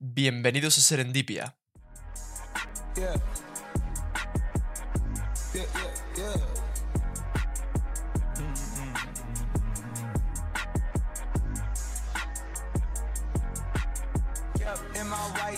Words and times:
Bienvenidos 0.00 0.78
a 0.78 0.80
Serendipia. 0.80 1.56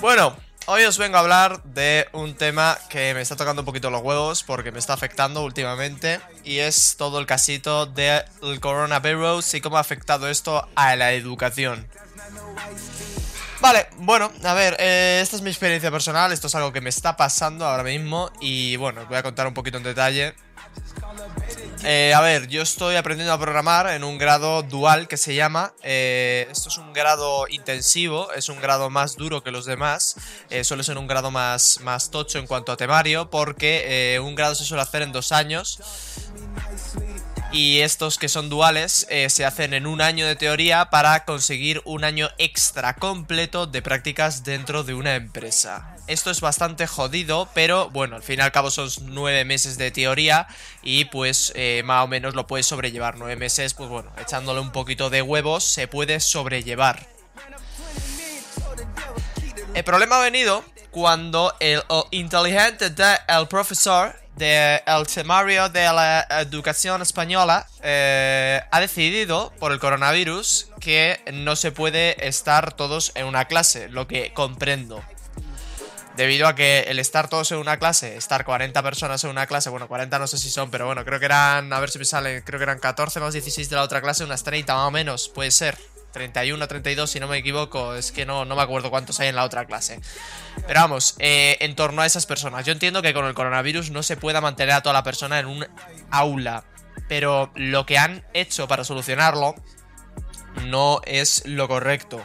Bueno, 0.00 0.34
hoy 0.64 0.84
os 0.84 0.96
vengo 0.96 1.18
a 1.18 1.20
hablar 1.20 1.62
de 1.64 2.08
un 2.12 2.34
tema 2.34 2.78
que 2.88 3.12
me 3.12 3.20
está 3.20 3.36
tocando 3.36 3.60
un 3.60 3.66
poquito 3.66 3.90
los 3.90 4.00
huevos 4.00 4.42
porque 4.42 4.72
me 4.72 4.78
está 4.78 4.94
afectando 4.94 5.44
últimamente 5.44 6.18
y 6.44 6.60
es 6.60 6.96
todo 6.96 7.18
el 7.20 7.26
casito 7.26 7.84
del 7.84 8.24
coronavirus 8.60 9.52
y 9.52 9.60
cómo 9.60 9.76
ha 9.76 9.80
afectado 9.80 10.30
esto 10.30 10.66
a 10.76 10.96
la 10.96 11.12
educación. 11.12 11.86
Vale, 13.60 13.88
bueno, 13.98 14.32
a 14.42 14.54
ver, 14.54 14.74
eh, 14.78 15.20
esta 15.22 15.36
es 15.36 15.42
mi 15.42 15.50
experiencia 15.50 15.90
personal, 15.90 16.32
esto 16.32 16.46
es 16.46 16.54
algo 16.54 16.72
que 16.72 16.80
me 16.80 16.88
está 16.88 17.16
pasando 17.16 17.66
ahora 17.66 17.82
mismo 17.82 18.30
y 18.40 18.76
bueno, 18.76 19.02
os 19.02 19.08
voy 19.08 19.18
a 19.18 19.22
contar 19.22 19.46
un 19.46 19.52
poquito 19.52 19.76
en 19.76 19.82
detalle. 19.82 20.34
Eh, 21.84 22.14
a 22.14 22.22
ver, 22.22 22.48
yo 22.48 22.62
estoy 22.62 22.96
aprendiendo 22.96 23.34
a 23.34 23.38
programar 23.38 23.88
en 23.88 24.02
un 24.02 24.16
grado 24.16 24.62
dual 24.62 25.08
que 25.08 25.18
se 25.18 25.34
llama. 25.34 25.74
Eh, 25.82 26.48
esto 26.50 26.70
es 26.70 26.78
un 26.78 26.94
grado 26.94 27.48
intensivo, 27.48 28.32
es 28.32 28.48
un 28.48 28.60
grado 28.60 28.88
más 28.88 29.16
duro 29.16 29.42
que 29.42 29.50
los 29.50 29.66
demás. 29.66 30.16
suele 30.62 30.82
ser 30.82 30.96
un 30.96 31.06
grado 31.06 31.30
más, 31.30 31.80
más 31.82 32.10
tocho 32.10 32.38
en 32.38 32.46
cuanto 32.46 32.72
a 32.72 32.78
temario, 32.78 33.28
porque 33.28 34.18
un 34.22 34.34
grado 34.34 34.54
se 34.54 34.64
suele 34.64 34.82
hacer 34.82 35.02
en 35.02 35.12
dos 35.12 35.32
años. 35.32 35.80
Y 37.52 37.80
estos 37.80 38.16
que 38.16 38.28
son 38.28 38.48
duales 38.48 39.06
eh, 39.10 39.28
se 39.28 39.44
hacen 39.44 39.74
en 39.74 39.88
un 39.88 40.00
año 40.00 40.24
de 40.24 40.36
teoría 40.36 40.88
para 40.90 41.24
conseguir 41.24 41.82
un 41.84 42.04
año 42.04 42.28
extra 42.38 42.94
completo 42.94 43.66
de 43.66 43.82
prácticas 43.82 44.44
dentro 44.44 44.84
de 44.84 44.94
una 44.94 45.16
empresa. 45.16 45.96
Esto 46.06 46.30
es 46.30 46.40
bastante 46.40 46.86
jodido, 46.86 47.48
pero 47.52 47.90
bueno, 47.90 48.14
al 48.14 48.22
fin 48.22 48.38
y 48.38 48.42
al 48.42 48.52
cabo 48.52 48.70
son 48.70 48.88
nueve 49.06 49.44
meses 49.44 49.78
de 49.78 49.90
teoría 49.90 50.46
y 50.82 51.06
pues 51.06 51.52
eh, 51.56 51.82
más 51.84 52.04
o 52.04 52.06
menos 52.08 52.36
lo 52.36 52.46
puedes 52.46 52.66
sobrellevar. 52.66 53.16
Nueve 53.18 53.34
meses, 53.34 53.74
pues 53.74 53.88
bueno, 53.88 54.12
echándole 54.16 54.60
un 54.60 54.70
poquito 54.70 55.10
de 55.10 55.20
huevos 55.20 55.64
se 55.64 55.88
puede 55.88 56.20
sobrellevar. 56.20 57.08
El 59.74 59.82
problema 59.82 60.18
ha 60.18 60.22
venido 60.22 60.64
cuando 60.92 61.52
el 61.58 61.82
inteligente 62.12 62.90
del 62.90 63.48
profesor 63.48 64.14
el 64.40 65.06
temario 65.06 65.68
de 65.68 65.84
la 65.84 66.26
educación 66.40 67.02
española 67.02 67.66
eh, 67.82 68.60
ha 68.70 68.80
decidido, 68.80 69.52
por 69.58 69.72
el 69.72 69.78
coronavirus, 69.78 70.68
que 70.80 71.20
no 71.32 71.56
se 71.56 71.72
puede 71.72 72.26
estar 72.26 72.72
todos 72.72 73.12
en 73.14 73.26
una 73.26 73.44
clase, 73.46 73.88
lo 73.88 74.06
que 74.06 74.32
comprendo. 74.32 75.02
Debido 76.16 76.48
a 76.48 76.54
que 76.54 76.80
el 76.88 76.98
estar 76.98 77.28
todos 77.28 77.50
en 77.52 77.58
una 77.58 77.78
clase, 77.78 78.16
estar 78.16 78.44
40 78.44 78.82
personas 78.82 79.22
en 79.24 79.30
una 79.30 79.46
clase, 79.46 79.70
bueno, 79.70 79.88
40 79.88 80.18
no 80.18 80.26
sé 80.26 80.38
si 80.38 80.50
son, 80.50 80.70
pero 80.70 80.86
bueno, 80.86 81.04
creo 81.04 81.18
que 81.18 81.26
eran, 81.26 81.72
a 81.72 81.80
ver 81.80 81.90
si 81.90 81.98
me 81.98 82.04
sale, 82.04 82.42
creo 82.44 82.58
que 82.58 82.64
eran 82.64 82.78
14 82.78 83.20
más 83.20 83.32
16 83.32 83.70
de 83.70 83.76
la 83.76 83.82
otra 83.82 84.00
clase, 84.00 84.24
unas 84.24 84.42
30 84.42 84.74
más 84.74 84.88
o 84.88 84.90
menos, 84.90 85.28
puede 85.28 85.50
ser. 85.50 85.78
31, 86.12 86.66
32 86.68 87.10
si 87.10 87.20
no 87.20 87.28
me 87.28 87.38
equivoco, 87.38 87.94
es 87.94 88.12
que 88.12 88.26
no, 88.26 88.44
no 88.44 88.56
me 88.56 88.62
acuerdo 88.62 88.90
cuántos 88.90 89.20
hay 89.20 89.28
en 89.28 89.36
la 89.36 89.44
otra 89.44 89.64
clase. 89.64 90.00
Pero 90.66 90.80
vamos, 90.80 91.16
eh, 91.18 91.56
en 91.60 91.74
torno 91.74 92.02
a 92.02 92.06
esas 92.06 92.26
personas. 92.26 92.64
Yo 92.66 92.72
entiendo 92.72 93.02
que 93.02 93.14
con 93.14 93.26
el 93.26 93.34
coronavirus 93.34 93.90
no 93.90 94.02
se 94.02 94.16
pueda 94.16 94.40
mantener 94.40 94.74
a 94.74 94.82
toda 94.82 94.92
la 94.92 95.02
persona 95.02 95.38
en 95.38 95.46
un 95.46 95.66
aula, 96.10 96.64
pero 97.08 97.50
lo 97.54 97.86
que 97.86 97.98
han 97.98 98.24
hecho 98.34 98.68
para 98.68 98.84
solucionarlo 98.84 99.54
no 100.66 101.00
es 101.04 101.42
lo 101.46 101.68
correcto. 101.68 102.20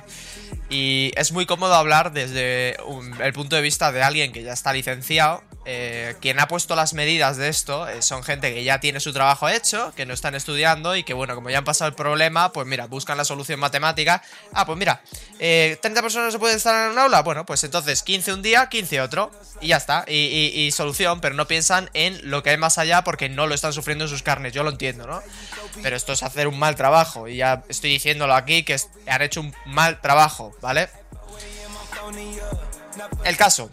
Y 0.70 1.12
es 1.16 1.32
muy 1.32 1.46
cómodo 1.46 1.76
hablar 1.76 2.12
desde 2.12 2.78
el 3.22 3.34
punto 3.34 3.56
de 3.56 3.62
vista 3.62 3.92
de 3.92 4.02
alguien 4.02 4.32
que 4.32 4.44
ya 4.44 4.54
está 4.54 4.74
licenciado 4.74 5.44
eh, 5.68 6.16
quien 6.22 6.40
ha 6.40 6.48
puesto 6.48 6.76
las 6.76 6.94
medidas 6.94 7.38
de 7.38 7.50
esto 7.50 7.88
eh, 7.88 8.04
son 8.04 8.24
gente 8.24 8.54
que 8.54 8.64
ya 8.64 8.80
tiene 8.80 9.00
su 9.00 9.12
trabajo 9.12 9.50
hecho, 9.50 9.92
que 9.96 10.06
no 10.06 10.14
están 10.14 10.36
estudiando 10.36 10.96
y 10.96 11.04
que, 11.04 11.16
bueno, 11.16 11.34
como 11.34 11.50
ya 11.50 11.58
han 11.58 11.64
pasado 11.64 11.90
el 11.90 11.96
problema, 11.96 12.52
pues 12.54 12.68
mira, 12.68 12.86
buscan 12.86 13.18
la 13.18 13.26
solución 13.26 13.60
matemática. 13.60 14.22
Ah, 14.54 14.68
pues 14.68 14.78
mira, 14.78 15.02
eh, 15.40 15.80
30 15.82 16.04
personas 16.04 16.34
se 16.34 16.38
pueden 16.38 16.58
estar 16.58 16.86
en 16.86 16.92
un 16.92 17.00
aula. 17.00 17.24
Bueno, 17.24 17.48
pues 17.48 17.64
entonces 17.64 18.04
15 18.04 18.34
un 18.34 18.42
día, 18.44 18.70
15 18.70 19.02
otro. 19.02 19.32
Y 19.60 19.70
ya 19.70 19.78
está. 19.78 20.06
Y, 20.08 20.70
solución, 20.72 21.20
pero 21.20 21.34
no 21.34 21.48
piensan 21.48 21.90
en 21.94 22.30
lo 22.30 22.44
que 22.44 22.52
hay 22.52 22.58
más 22.58 22.78
allá 22.78 23.04
porque 23.04 23.28
no 23.28 23.48
lo 23.48 23.56
están 23.56 23.74
sufriendo 23.74 24.04
en 24.04 24.10
sus 24.10 24.22
carnes. 24.22 24.54
Yo 24.54 24.62
lo 24.62 24.70
entiendo, 24.70 25.08
¿no? 25.08 25.24
Pero 25.82 25.96
esto 25.96 26.14
es 26.14 26.22
hacer 26.22 26.48
un 26.48 26.60
mal 26.60 26.76
trabajo. 26.76 27.28
Y 27.28 27.38
ya 27.38 27.64
estoy 27.70 27.90
diciéndolo 27.90 28.36
aquí 28.36 28.64
que 28.64 28.80
han 29.08 29.22
hecho 29.24 29.42
un 29.42 29.56
mal 29.66 30.00
trabajo, 30.00 30.56
¿vale? 30.62 30.90
El 33.24 33.38
caso. 33.38 33.70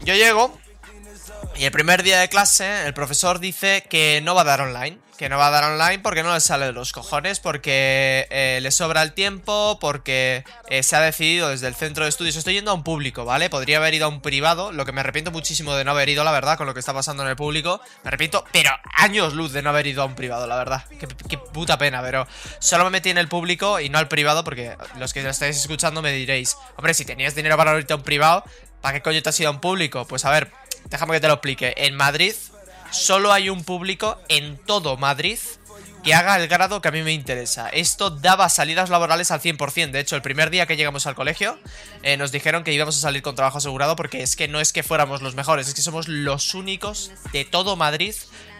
Yo 0.00 0.14
llego 0.14 0.56
y 1.58 1.64
el 1.64 1.72
primer 1.72 2.02
día 2.02 2.20
de 2.20 2.28
clase, 2.28 2.86
el 2.86 2.92
profesor 2.92 3.38
dice 3.38 3.84
que 3.88 4.20
no 4.22 4.34
va 4.34 4.42
a 4.42 4.44
dar 4.44 4.60
online. 4.60 4.98
Que 5.16 5.30
no 5.30 5.38
va 5.38 5.46
a 5.46 5.50
dar 5.50 5.64
online 5.64 6.00
porque 6.00 6.22
no 6.22 6.34
le 6.34 6.40
sale 6.40 6.66
de 6.66 6.72
los 6.72 6.92
cojones, 6.92 7.40
porque 7.40 8.26
eh, 8.30 8.58
le 8.60 8.70
sobra 8.70 9.00
el 9.00 9.14
tiempo, 9.14 9.78
porque 9.80 10.44
eh, 10.68 10.82
se 10.82 10.94
ha 10.94 11.00
decidido 11.00 11.48
desde 11.48 11.68
el 11.68 11.74
centro 11.74 12.04
de 12.04 12.10
estudios. 12.10 12.36
Estoy 12.36 12.52
yendo 12.52 12.70
a 12.70 12.74
un 12.74 12.84
público, 12.84 13.24
¿vale? 13.24 13.48
Podría 13.48 13.78
haber 13.78 13.94
ido 13.94 14.04
a 14.04 14.08
un 14.08 14.20
privado, 14.20 14.72
lo 14.72 14.84
que 14.84 14.92
me 14.92 15.00
arrepiento 15.00 15.30
muchísimo 15.30 15.74
de 15.74 15.84
no 15.84 15.92
haber 15.92 16.10
ido, 16.10 16.22
la 16.22 16.32
verdad, 16.32 16.58
con 16.58 16.66
lo 16.66 16.74
que 16.74 16.80
está 16.80 16.92
pasando 16.92 17.22
en 17.22 17.30
el 17.30 17.36
público. 17.36 17.80
Me 18.04 18.08
arrepiento, 18.08 18.44
pero 18.52 18.70
años 18.92 19.32
luz 19.32 19.52
de 19.52 19.62
no 19.62 19.70
haber 19.70 19.86
ido 19.86 20.02
a 20.02 20.04
un 20.04 20.14
privado, 20.14 20.46
la 20.46 20.56
verdad. 20.56 20.84
Qué, 20.98 21.38
puta 21.38 21.78
pena, 21.78 22.02
pero 22.02 22.28
solo 22.58 22.84
me 22.84 22.90
metí 22.90 23.08
en 23.08 23.16
el 23.16 23.28
público 23.28 23.80
y 23.80 23.88
no 23.88 23.96
al 23.96 24.08
privado, 24.08 24.44
porque 24.44 24.76
los 24.98 25.14
que 25.14 25.22
lo 25.22 25.30
estáis 25.30 25.56
escuchando 25.56 26.02
me 26.02 26.12
diréis, 26.12 26.58
hombre, 26.76 26.92
si 26.92 27.06
tenías 27.06 27.34
dinero 27.34 27.56
para 27.56 27.74
irte 27.78 27.94
a 27.94 27.96
un 27.96 28.02
privado, 28.02 28.44
¿para 28.82 28.98
qué 28.98 29.02
coño 29.02 29.22
te 29.22 29.30
has 29.30 29.40
ido 29.40 29.48
a 29.48 29.52
un 29.52 29.60
público? 29.60 30.06
Pues 30.06 30.26
a 30.26 30.30
ver, 30.30 30.52
déjame 30.88 31.14
que 31.14 31.20
te 31.20 31.28
lo 31.28 31.34
explique. 31.34 31.74
En 31.76 31.94
Madrid 31.94 32.34
solo 32.90 33.32
hay 33.32 33.48
un 33.48 33.64
público 33.64 34.18
en 34.28 34.56
todo 34.58 34.96
Madrid 34.96 35.38
que 36.06 36.14
haga 36.14 36.36
el 36.36 36.46
grado 36.46 36.80
que 36.80 36.86
a 36.86 36.92
mí 36.92 37.02
me 37.02 37.12
interesa. 37.12 37.68
Esto 37.68 38.10
daba 38.10 38.48
salidas 38.48 38.90
laborales 38.90 39.32
al 39.32 39.40
100%. 39.40 39.90
De 39.90 39.98
hecho, 39.98 40.14
el 40.14 40.22
primer 40.22 40.50
día 40.50 40.66
que 40.66 40.76
llegamos 40.76 41.04
al 41.08 41.16
colegio, 41.16 41.58
eh, 42.04 42.16
nos 42.16 42.30
dijeron 42.30 42.62
que 42.62 42.72
íbamos 42.72 42.96
a 42.96 43.00
salir 43.00 43.22
con 43.22 43.34
trabajo 43.34 43.58
asegurado 43.58 43.96
porque 43.96 44.22
es 44.22 44.36
que 44.36 44.46
no 44.46 44.60
es 44.60 44.72
que 44.72 44.84
fuéramos 44.84 45.20
los 45.20 45.34
mejores, 45.34 45.66
es 45.66 45.74
que 45.74 45.82
somos 45.82 46.06
los 46.06 46.54
únicos 46.54 47.10
de 47.32 47.44
todo 47.44 47.74
Madrid 47.74 48.14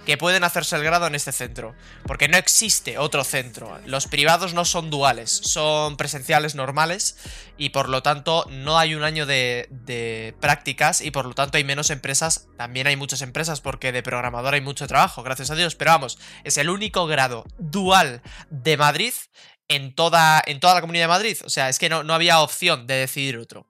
que 0.06 0.16
pueden 0.16 0.44
hacerse 0.44 0.76
el 0.76 0.84
grado 0.84 1.08
en 1.08 1.16
este 1.16 1.32
centro, 1.32 1.74
porque 2.04 2.28
no 2.28 2.36
existe 2.36 2.96
otro 2.96 3.24
centro. 3.24 3.78
Los 3.86 4.06
privados 4.06 4.54
no 4.54 4.64
son 4.64 4.88
duales, 4.88 5.30
son 5.30 5.96
presenciales 5.96 6.54
normales 6.54 7.18
y 7.58 7.70
por 7.70 7.88
lo 7.88 8.02
tanto 8.02 8.46
no 8.48 8.78
hay 8.78 8.94
un 8.94 9.02
año 9.02 9.26
de, 9.26 10.34
prácticas 10.40 11.00
y 11.00 11.10
por 11.10 11.26
lo 11.26 11.34
tanto 11.34 11.58
hay 11.58 11.64
menos 11.64 11.90
empresas. 11.90 12.46
También 12.56 12.86
hay 12.86 12.94
muchas 12.96 13.20
empresas 13.20 13.60
porque 13.60 13.90
de 13.90 14.04
programador 14.04 14.54
hay 14.54 14.60
mucho 14.60 14.86
trabajo, 14.86 15.24
gracias 15.24 15.50
a 15.50 15.56
Dios, 15.56 15.74
pero 15.74 15.90
vamos, 15.90 16.18
es 16.44 16.56
el 16.56 16.70
único 16.70 17.06
grado 17.06 17.44
dual 17.58 18.22
de 18.48 18.76
Madrid 18.76 19.12
en 19.68 19.92
toda, 19.92 20.40
en 20.46 20.60
toda 20.60 20.74
la 20.74 20.80
comunidad 20.82 21.04
de 21.04 21.08
Madrid. 21.08 21.36
O 21.44 21.50
sea, 21.50 21.68
es 21.68 21.80
que 21.80 21.88
no, 21.88 22.04
no 22.04 22.14
había 22.14 22.40
opción 22.40 22.86
de 22.86 22.94
decidir 22.94 23.38
otro. 23.38 23.66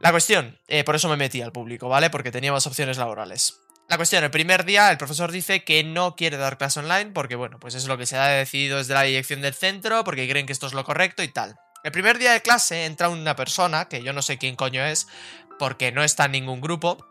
La 0.00 0.10
cuestión, 0.10 0.58
eh, 0.68 0.84
por 0.84 0.96
eso 0.96 1.08
me 1.08 1.16
metí 1.16 1.40
al 1.40 1.52
público, 1.52 1.88
¿vale? 1.88 2.10
Porque 2.10 2.30
tenía 2.30 2.52
más 2.52 2.66
opciones 2.66 2.98
laborales. 2.98 3.62
La 3.92 3.98
cuestión, 3.98 4.24
el 4.24 4.30
primer 4.30 4.64
día 4.64 4.90
el 4.90 4.96
profesor 4.96 5.30
dice 5.30 5.64
que 5.64 5.84
no 5.84 6.16
quiere 6.16 6.38
dar 6.38 6.56
clase 6.56 6.80
online 6.80 7.10
porque, 7.10 7.36
bueno, 7.36 7.60
pues 7.60 7.74
es 7.74 7.84
lo 7.84 7.98
que 7.98 8.06
se 8.06 8.16
ha 8.16 8.26
decidido 8.28 8.78
desde 8.78 8.94
la 8.94 9.02
dirección 9.02 9.42
del 9.42 9.52
centro, 9.52 10.02
porque 10.02 10.26
creen 10.26 10.46
que 10.46 10.54
esto 10.54 10.66
es 10.66 10.72
lo 10.72 10.82
correcto 10.82 11.22
y 11.22 11.28
tal. 11.28 11.56
El 11.84 11.92
primer 11.92 12.16
día 12.16 12.32
de 12.32 12.40
clase 12.40 12.86
entra 12.86 13.10
una 13.10 13.36
persona, 13.36 13.90
que 13.90 14.02
yo 14.02 14.14
no 14.14 14.22
sé 14.22 14.38
quién 14.38 14.56
coño 14.56 14.82
es, 14.82 15.08
porque 15.58 15.92
no 15.92 16.02
está 16.02 16.24
en 16.24 16.32
ningún 16.32 16.62
grupo, 16.62 17.06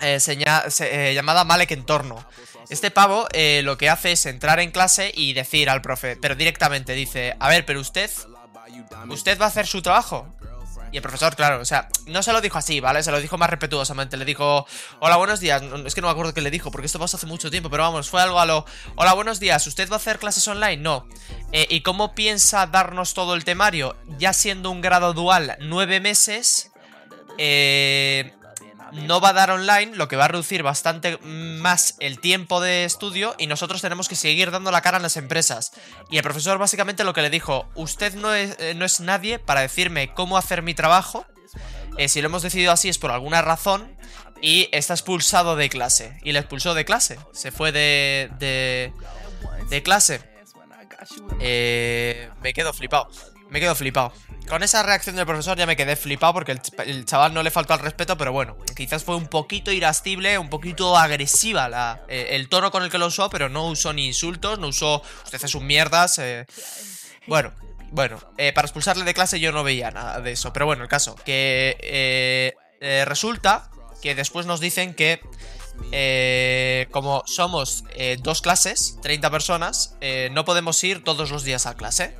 eh, 0.00 0.18
eh, 0.26 1.12
llamada 1.14 1.44
Malek 1.44 1.72
Entorno. 1.72 2.26
Este 2.70 2.90
pavo 2.90 3.28
eh, 3.34 3.60
lo 3.62 3.76
que 3.76 3.90
hace 3.90 4.12
es 4.12 4.24
entrar 4.24 4.60
en 4.60 4.70
clase 4.70 5.12
y 5.14 5.34
decir 5.34 5.68
al 5.68 5.82
profe, 5.82 6.16
pero 6.16 6.36
directamente 6.36 6.94
dice, 6.94 7.36
a 7.38 7.50
ver, 7.50 7.66
pero 7.66 7.80
usted, 7.80 8.10
¿usted 9.10 9.38
va 9.38 9.44
a 9.44 9.48
hacer 9.48 9.66
su 9.66 9.82
trabajo? 9.82 10.34
Y 10.92 10.96
el 10.96 11.02
profesor, 11.02 11.36
claro, 11.36 11.60
o 11.60 11.64
sea, 11.64 11.88
no 12.06 12.22
se 12.22 12.32
lo 12.32 12.40
dijo 12.40 12.58
así, 12.58 12.80
¿vale? 12.80 13.02
Se 13.02 13.10
lo 13.10 13.20
dijo 13.20 13.36
más 13.38 13.50
respetuosamente. 13.50 14.16
Le 14.16 14.24
dijo, 14.24 14.66
hola, 15.00 15.16
buenos 15.16 15.40
días. 15.40 15.62
Es 15.84 15.94
que 15.94 16.00
no 16.00 16.08
me 16.08 16.12
acuerdo 16.12 16.34
qué 16.34 16.40
le 16.40 16.50
dijo, 16.50 16.70
porque 16.70 16.86
esto 16.86 16.98
pasó 16.98 17.16
hace 17.16 17.26
mucho 17.26 17.50
tiempo, 17.50 17.70
pero 17.70 17.82
vamos, 17.82 18.08
fue 18.08 18.22
algo 18.22 18.40
a 18.40 18.46
lo, 18.46 18.64
hola, 18.96 19.12
buenos 19.14 19.40
días. 19.40 19.66
¿Usted 19.66 19.88
va 19.90 19.94
a 19.94 19.98
hacer 19.98 20.18
clases 20.18 20.46
online? 20.48 20.78
No. 20.78 21.06
Eh, 21.52 21.66
¿Y 21.70 21.82
cómo 21.82 22.14
piensa 22.14 22.66
darnos 22.66 23.14
todo 23.14 23.34
el 23.34 23.44
temario? 23.44 23.96
Ya 24.18 24.32
siendo 24.32 24.70
un 24.70 24.80
grado 24.80 25.12
dual 25.12 25.56
nueve 25.60 26.00
meses, 26.00 26.72
eh, 27.38 28.32
no 28.92 29.20
va 29.20 29.30
a 29.30 29.32
dar 29.32 29.50
online, 29.50 29.94
lo 29.94 30.08
que 30.08 30.16
va 30.16 30.26
a 30.26 30.28
reducir 30.28 30.62
bastante 30.62 31.18
más 31.18 31.96
el 32.00 32.20
tiempo 32.20 32.60
de 32.60 32.84
estudio 32.84 33.34
y 33.38 33.46
nosotros 33.46 33.80
tenemos 33.80 34.08
que 34.08 34.16
seguir 34.16 34.50
dando 34.50 34.70
la 34.70 34.80
cara 34.80 34.96
en 34.96 35.02
las 35.02 35.16
empresas. 35.16 35.72
Y 36.10 36.16
el 36.16 36.22
profesor 36.22 36.58
básicamente 36.58 37.04
lo 37.04 37.14
que 37.14 37.22
le 37.22 37.30
dijo, 37.30 37.68
usted 37.74 38.14
no 38.14 38.34
es, 38.34 38.56
eh, 38.58 38.74
no 38.74 38.84
es 38.84 39.00
nadie 39.00 39.38
para 39.38 39.60
decirme 39.60 40.12
cómo 40.14 40.38
hacer 40.38 40.62
mi 40.62 40.74
trabajo, 40.74 41.26
eh, 41.96 42.08
si 42.08 42.20
lo 42.20 42.26
hemos 42.26 42.42
decidido 42.42 42.72
así 42.72 42.88
es 42.88 42.98
por 42.98 43.10
alguna 43.10 43.42
razón 43.42 43.96
y 44.40 44.68
está 44.72 44.94
expulsado 44.94 45.56
de 45.56 45.68
clase. 45.68 46.18
Y 46.22 46.32
le 46.32 46.38
expulsó 46.38 46.74
de 46.74 46.84
clase, 46.84 47.18
se 47.32 47.50
fue 47.50 47.72
de, 47.72 48.30
de, 48.38 48.92
de 49.68 49.82
clase. 49.82 50.20
Eh, 51.40 52.30
me 52.42 52.52
quedo 52.52 52.72
flipado, 52.72 53.08
me 53.50 53.60
quedo 53.60 53.74
flipado. 53.74 54.12
con 54.48 54.62
esa 54.62 54.82
reacción 54.82 55.16
del 55.16 55.26
profesor 55.26 55.58
ya 55.58 55.66
me 55.66 55.76
quedé 55.76 55.96
flipado 55.96 56.32
porque 56.32 56.52
el, 56.52 57.04
chaval 57.04 57.34
no 57.34 57.42
le 57.42 57.50
faltó 57.50 57.74
al 57.74 57.80
respeto, 57.80 58.16
pero 58.16 58.32
bueno, 58.32 58.56
quizás 58.76 59.04
fue 59.04 59.16
un 59.16 59.26
poquito 59.26 59.72
irascible, 59.72 60.38
un 60.38 60.48
poquito 60.48 60.96
agresiva 60.96 61.68
la, 61.68 62.02
eh, 62.08 62.28
el 62.30 62.48
tono 62.48 62.70
con 62.70 62.82
el 62.82 62.90
que 62.90 62.98
lo 62.98 63.06
usó, 63.06 63.28
pero 63.30 63.48
no 63.48 63.66
usó 63.66 63.92
ni 63.92 64.06
insultos, 64.06 64.58
no 64.58 64.68
usó 64.68 65.02
usted 65.24 65.42
es 65.42 65.56
mierdas. 65.60 66.18
Eh. 66.18 66.46
Bueno, 67.26 67.52
bueno, 67.90 68.18
eh, 68.38 68.52
para 68.52 68.66
expulsarle 68.66 69.04
de 69.04 69.14
clase 69.14 69.40
yo 69.40 69.52
no 69.52 69.64
veía 69.64 69.90
nada 69.90 70.20
de 70.20 70.32
eso, 70.32 70.52
pero 70.52 70.66
bueno, 70.66 70.82
el 70.82 70.88
caso, 70.88 71.14
que 71.24 72.54
resulta 73.06 73.70
que 74.02 74.14
después 74.14 74.46
nos 74.46 74.60
dicen 74.60 74.94
que 74.94 75.20
como 76.90 77.22
somos 77.26 77.84
dos 78.20 78.40
clases, 78.42 78.98
30 79.02 79.30
personas, 79.30 79.94
no 80.30 80.44
podemos 80.44 80.82
ir 80.84 81.04
todos 81.04 81.30
los 81.30 81.44
días 81.44 81.66
a 81.66 81.74
clase. 81.74 82.14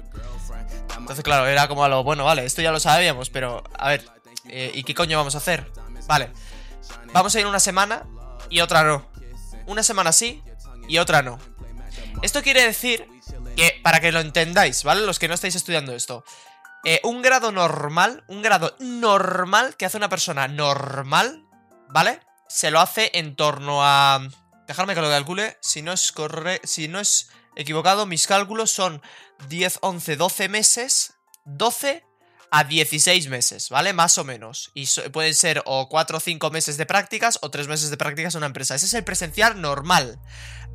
Entonces, 0.98 1.24
claro, 1.24 1.46
era 1.46 1.68
como 1.68 1.84
a 1.84 1.88
lo 1.88 2.02
bueno, 2.02 2.24
vale, 2.24 2.44
esto 2.44 2.62
ya 2.62 2.72
lo 2.72 2.80
sabíamos, 2.80 3.30
pero 3.30 3.64
a 3.78 3.88
ver, 3.88 4.04
eh, 4.48 4.70
¿y 4.74 4.84
qué 4.84 4.94
coño 4.94 5.16
vamos 5.16 5.34
a 5.34 5.38
hacer? 5.38 5.70
Vale, 6.06 6.30
vamos 7.12 7.34
a 7.34 7.40
ir 7.40 7.46
una 7.46 7.60
semana 7.60 8.06
y 8.50 8.60
otra 8.60 8.84
no. 8.84 9.06
Una 9.66 9.82
semana 9.82 10.12
sí 10.12 10.42
y 10.88 10.98
otra 10.98 11.22
no. 11.22 11.38
Esto 12.22 12.42
quiere 12.42 12.62
decir 12.62 13.06
que, 13.56 13.80
para 13.82 14.00
que 14.00 14.12
lo 14.12 14.20
entendáis, 14.20 14.82
¿vale? 14.84 15.06
Los 15.06 15.18
que 15.18 15.28
no 15.28 15.34
estáis 15.34 15.54
estudiando 15.54 15.94
esto. 15.94 16.24
Eh, 16.84 17.00
un 17.04 17.22
grado 17.22 17.52
normal, 17.52 18.24
un 18.28 18.42
grado 18.42 18.74
normal 18.78 19.76
que 19.76 19.86
hace 19.86 19.96
una 19.96 20.08
persona 20.08 20.48
normal, 20.48 21.44
¿vale? 21.88 22.20
Se 22.48 22.70
lo 22.70 22.80
hace 22.80 23.10
en 23.14 23.36
torno 23.36 23.84
a... 23.84 24.20
Dejadme 24.66 24.94
que 24.94 25.00
lo 25.00 25.08
calcule. 25.08 25.58
Si 25.60 25.82
no 25.82 25.92
es 25.92 26.12
corre... 26.12 26.60
Si 26.64 26.88
no 26.88 27.00
es 27.00 27.30
equivocado, 27.58 28.06
mis 28.06 28.26
cálculos 28.26 28.70
son 28.70 29.02
10, 29.48 29.80
11, 29.82 30.16
12 30.16 30.48
meses, 30.48 31.14
12 31.44 32.04
a 32.50 32.64
16 32.64 33.28
meses, 33.28 33.68
¿vale? 33.68 33.92
Más 33.92 34.16
o 34.16 34.24
menos. 34.24 34.70
Y 34.74 34.86
pueden 35.10 35.34
ser 35.34 35.62
o 35.66 35.88
4 35.88 36.16
o 36.16 36.20
5 36.20 36.50
meses 36.50 36.76
de 36.78 36.86
prácticas 36.86 37.38
o 37.42 37.50
3 37.50 37.68
meses 37.68 37.90
de 37.90 37.96
prácticas 37.96 38.34
en 38.34 38.38
una 38.38 38.46
empresa. 38.46 38.74
Ese 38.74 38.86
es 38.86 38.94
el 38.94 39.04
presencial 39.04 39.60
normal. 39.60 40.18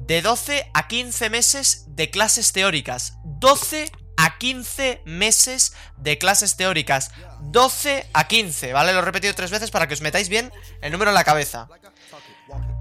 De 0.02 0.22
12 0.22 0.70
a 0.74 0.88
15 0.88 1.30
meses 1.30 1.86
de 1.88 2.12
clases 2.12 2.52
teóricas. 2.52 3.14
12 3.24 3.92
a 4.18 4.38
15 4.38 5.02
meses 5.06 5.74
de 5.98 6.18
clases 6.18 6.58
teóricas. 6.58 7.12
12 7.42 8.08
a 8.14 8.28
15, 8.28 8.74
¿vale? 8.74 8.94
Lo 8.94 9.00
he 9.00 9.04
repetido 9.04 9.34
tres 9.34 9.52
veces 9.52 9.72
para 9.72 9.88
que 9.88 9.94
os 9.94 10.02
metáis 10.02 10.30
bien 10.30 10.52
el 10.82 10.92
número 10.92 11.12
en 11.12 11.16
la 11.16 11.24
cabeza. 11.24 11.68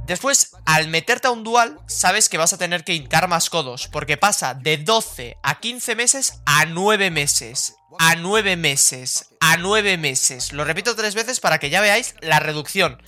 Después, 0.06 0.50
al 0.66 0.88
meterte 0.88 1.28
a 1.28 1.30
un 1.30 1.44
dual, 1.44 1.78
sabes 1.86 2.28
que 2.28 2.38
vas 2.38 2.52
a 2.52 2.58
tener 2.58 2.84
que 2.84 2.94
hincar 2.94 3.28
más 3.28 3.50
codos, 3.50 3.88
porque 3.88 4.16
pasa 4.16 4.54
de 4.54 4.76
12 4.76 5.36
a 5.42 5.60
15 5.60 5.94
meses 5.94 6.40
a 6.44 6.66
9 6.66 7.10
meses. 7.10 7.76
A 7.98 8.16
9 8.16 8.56
meses. 8.56 9.28
A 9.40 9.56
9 9.58 9.98
meses. 9.98 10.52
Lo 10.52 10.64
repito 10.64 10.96
tres 10.96 11.14
veces 11.14 11.40
para 11.40 11.58
que 11.58 11.70
ya 11.70 11.80
veáis 11.80 12.14
la 12.20 12.40
reducción. 12.40 13.02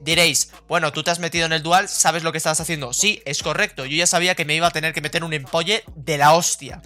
Diréis, 0.00 0.52
bueno, 0.68 0.92
tú 0.92 1.02
te 1.02 1.10
has 1.10 1.18
metido 1.18 1.46
en 1.46 1.52
el 1.52 1.62
dual, 1.62 1.88
sabes 1.88 2.22
lo 2.22 2.32
que 2.32 2.38
estás 2.38 2.60
haciendo. 2.60 2.92
Sí, 2.92 3.22
es 3.24 3.42
correcto. 3.42 3.86
Yo 3.86 3.96
ya 3.96 4.06
sabía 4.06 4.34
que 4.34 4.44
me 4.44 4.54
iba 4.54 4.66
a 4.66 4.72
tener 4.72 4.92
que 4.92 5.00
meter 5.00 5.24
un 5.24 5.32
empolle 5.32 5.84
de 5.94 6.18
la 6.18 6.34
hostia 6.34 6.82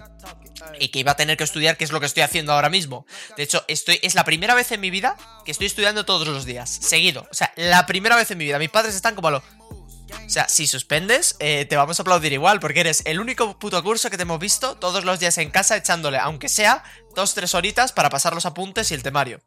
y 0.79 0.89
que 0.89 0.99
iba 0.99 1.11
a 1.11 1.15
tener 1.15 1.37
que 1.37 1.43
estudiar, 1.43 1.77
que 1.77 1.83
es 1.83 1.91
lo 1.91 1.99
que 1.99 2.05
estoy 2.05 2.23
haciendo 2.23 2.53
ahora 2.53 2.69
mismo. 2.69 3.05
De 3.37 3.43
hecho, 3.43 3.63
estoy, 3.67 3.99
es 4.01 4.15
la 4.15 4.23
primera 4.23 4.55
vez 4.55 4.71
en 4.71 4.81
mi 4.81 4.89
vida 4.89 5.17
que 5.45 5.51
estoy 5.51 5.67
estudiando 5.67 6.05
todos 6.05 6.27
los 6.27 6.45
días, 6.45 6.69
seguido. 6.69 7.27
O 7.31 7.33
sea, 7.33 7.53
la 7.55 7.85
primera 7.85 8.15
vez 8.15 8.31
en 8.31 8.37
mi 8.37 8.45
vida. 8.45 8.59
Mis 8.59 8.69
padres 8.69 8.95
están 8.95 9.15
como 9.15 9.27
a 9.29 9.31
lo... 9.31 9.37
O 9.37 10.29
sea, 10.29 10.49
si 10.49 10.67
suspendes, 10.67 11.35
eh, 11.39 11.65
te 11.65 11.77
vamos 11.77 11.99
a 11.99 12.03
aplaudir 12.03 12.33
igual, 12.33 12.59
porque 12.59 12.81
eres 12.81 13.01
el 13.05 13.19
único 13.19 13.57
puto 13.57 13.81
curso 13.81 14.09
que 14.09 14.17
te 14.17 14.23
hemos 14.23 14.39
visto 14.39 14.75
todos 14.75 15.05
los 15.05 15.19
días 15.19 15.37
en 15.37 15.51
casa 15.51 15.77
echándole, 15.77 16.17
aunque 16.17 16.49
sea, 16.49 16.83
dos, 17.15 17.33
tres 17.33 17.55
horitas 17.55 17.91
para 17.93 18.09
pasar 18.09 18.33
los 18.33 18.45
apuntes 18.45 18.91
y 18.91 18.93
el 18.93 19.03
temario. 19.03 19.41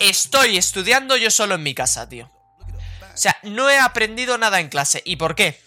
Estoy 0.00 0.58
estudiando 0.58 1.16
yo 1.16 1.30
solo 1.30 1.54
en 1.54 1.62
mi 1.62 1.74
casa, 1.74 2.08
tío. 2.08 2.30
O 3.16 3.18
sea, 3.18 3.36
no 3.42 3.70
he 3.70 3.78
aprendido 3.78 4.36
nada 4.38 4.60
en 4.60 4.68
clase. 4.68 5.02
¿Y 5.04 5.16
por 5.16 5.34
qué? 5.34 5.60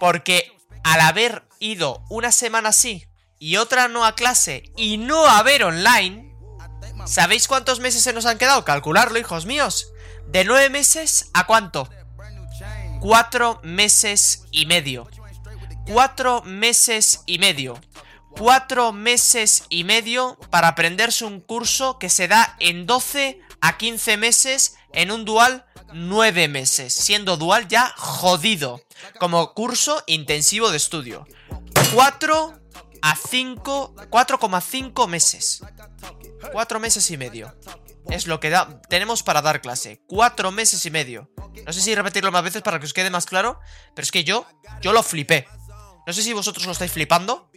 Porque 0.00 0.52
al 0.84 1.00
haber 1.00 1.42
ido 1.58 2.02
una 2.08 2.32
semana 2.32 2.70
así 2.70 3.06
y 3.42 3.56
otra 3.56 3.88
no 3.88 4.04
a 4.04 4.14
clase 4.14 4.70
y 4.76 4.98
no 4.98 5.26
a 5.26 5.42
ver 5.42 5.64
online, 5.64 6.32
¿sabéis 7.06 7.48
cuántos 7.48 7.80
meses 7.80 8.00
se 8.04 8.12
nos 8.12 8.24
han 8.24 8.38
quedado? 8.38 8.64
Calcularlo, 8.64 9.18
hijos 9.18 9.46
míos. 9.46 9.88
¿De 10.28 10.44
nueve 10.44 10.70
meses 10.70 11.28
a 11.34 11.44
cuánto? 11.48 11.90
Cuatro 13.00 13.58
meses 13.64 14.44
y 14.52 14.66
medio. 14.66 15.10
Cuatro 15.88 16.42
meses 16.44 17.24
y 17.26 17.40
medio. 17.40 17.80
Cuatro 18.30 18.92
meses 18.92 19.64
y 19.70 19.82
medio 19.82 20.38
para 20.50 20.68
aprenderse 20.68 21.24
un 21.24 21.40
curso 21.40 21.98
que 21.98 22.10
se 22.10 22.28
da 22.28 22.54
en 22.60 22.86
12 22.86 23.40
a 23.60 23.76
15 23.76 24.18
meses 24.18 24.76
en 24.92 25.10
un 25.10 25.24
dual 25.24 25.66
9 25.92 26.48
meses, 26.48 26.94
siendo 26.94 27.36
dual 27.36 27.68
ya 27.68 27.92
jodido, 27.96 28.82
como 29.18 29.52
curso 29.52 30.02
intensivo 30.06 30.70
de 30.70 30.76
estudio. 30.76 31.26
4 31.94 32.60
a 33.02 33.16
5, 33.16 33.94
4,5 34.10 35.08
meses. 35.08 35.62
4 36.52 36.80
meses 36.80 37.10
y 37.10 37.16
medio. 37.16 37.54
Es 38.08 38.26
lo 38.26 38.40
que 38.40 38.50
da, 38.50 38.80
tenemos 38.88 39.22
para 39.22 39.42
dar 39.42 39.60
clase. 39.60 40.02
4 40.08 40.50
meses 40.50 40.84
y 40.86 40.90
medio. 40.90 41.30
No 41.66 41.72
sé 41.72 41.80
si 41.80 41.94
repetirlo 41.94 42.32
más 42.32 42.42
veces 42.42 42.62
para 42.62 42.78
que 42.78 42.86
os 42.86 42.94
quede 42.94 43.10
más 43.10 43.26
claro, 43.26 43.58
pero 43.94 44.04
es 44.04 44.10
que 44.10 44.24
yo, 44.24 44.46
yo 44.80 44.92
lo 44.92 45.02
flipé. 45.02 45.46
No 46.06 46.12
sé 46.12 46.22
si 46.22 46.32
vosotros 46.32 46.66
lo 46.66 46.72
estáis 46.72 46.92
flipando, 46.92 47.50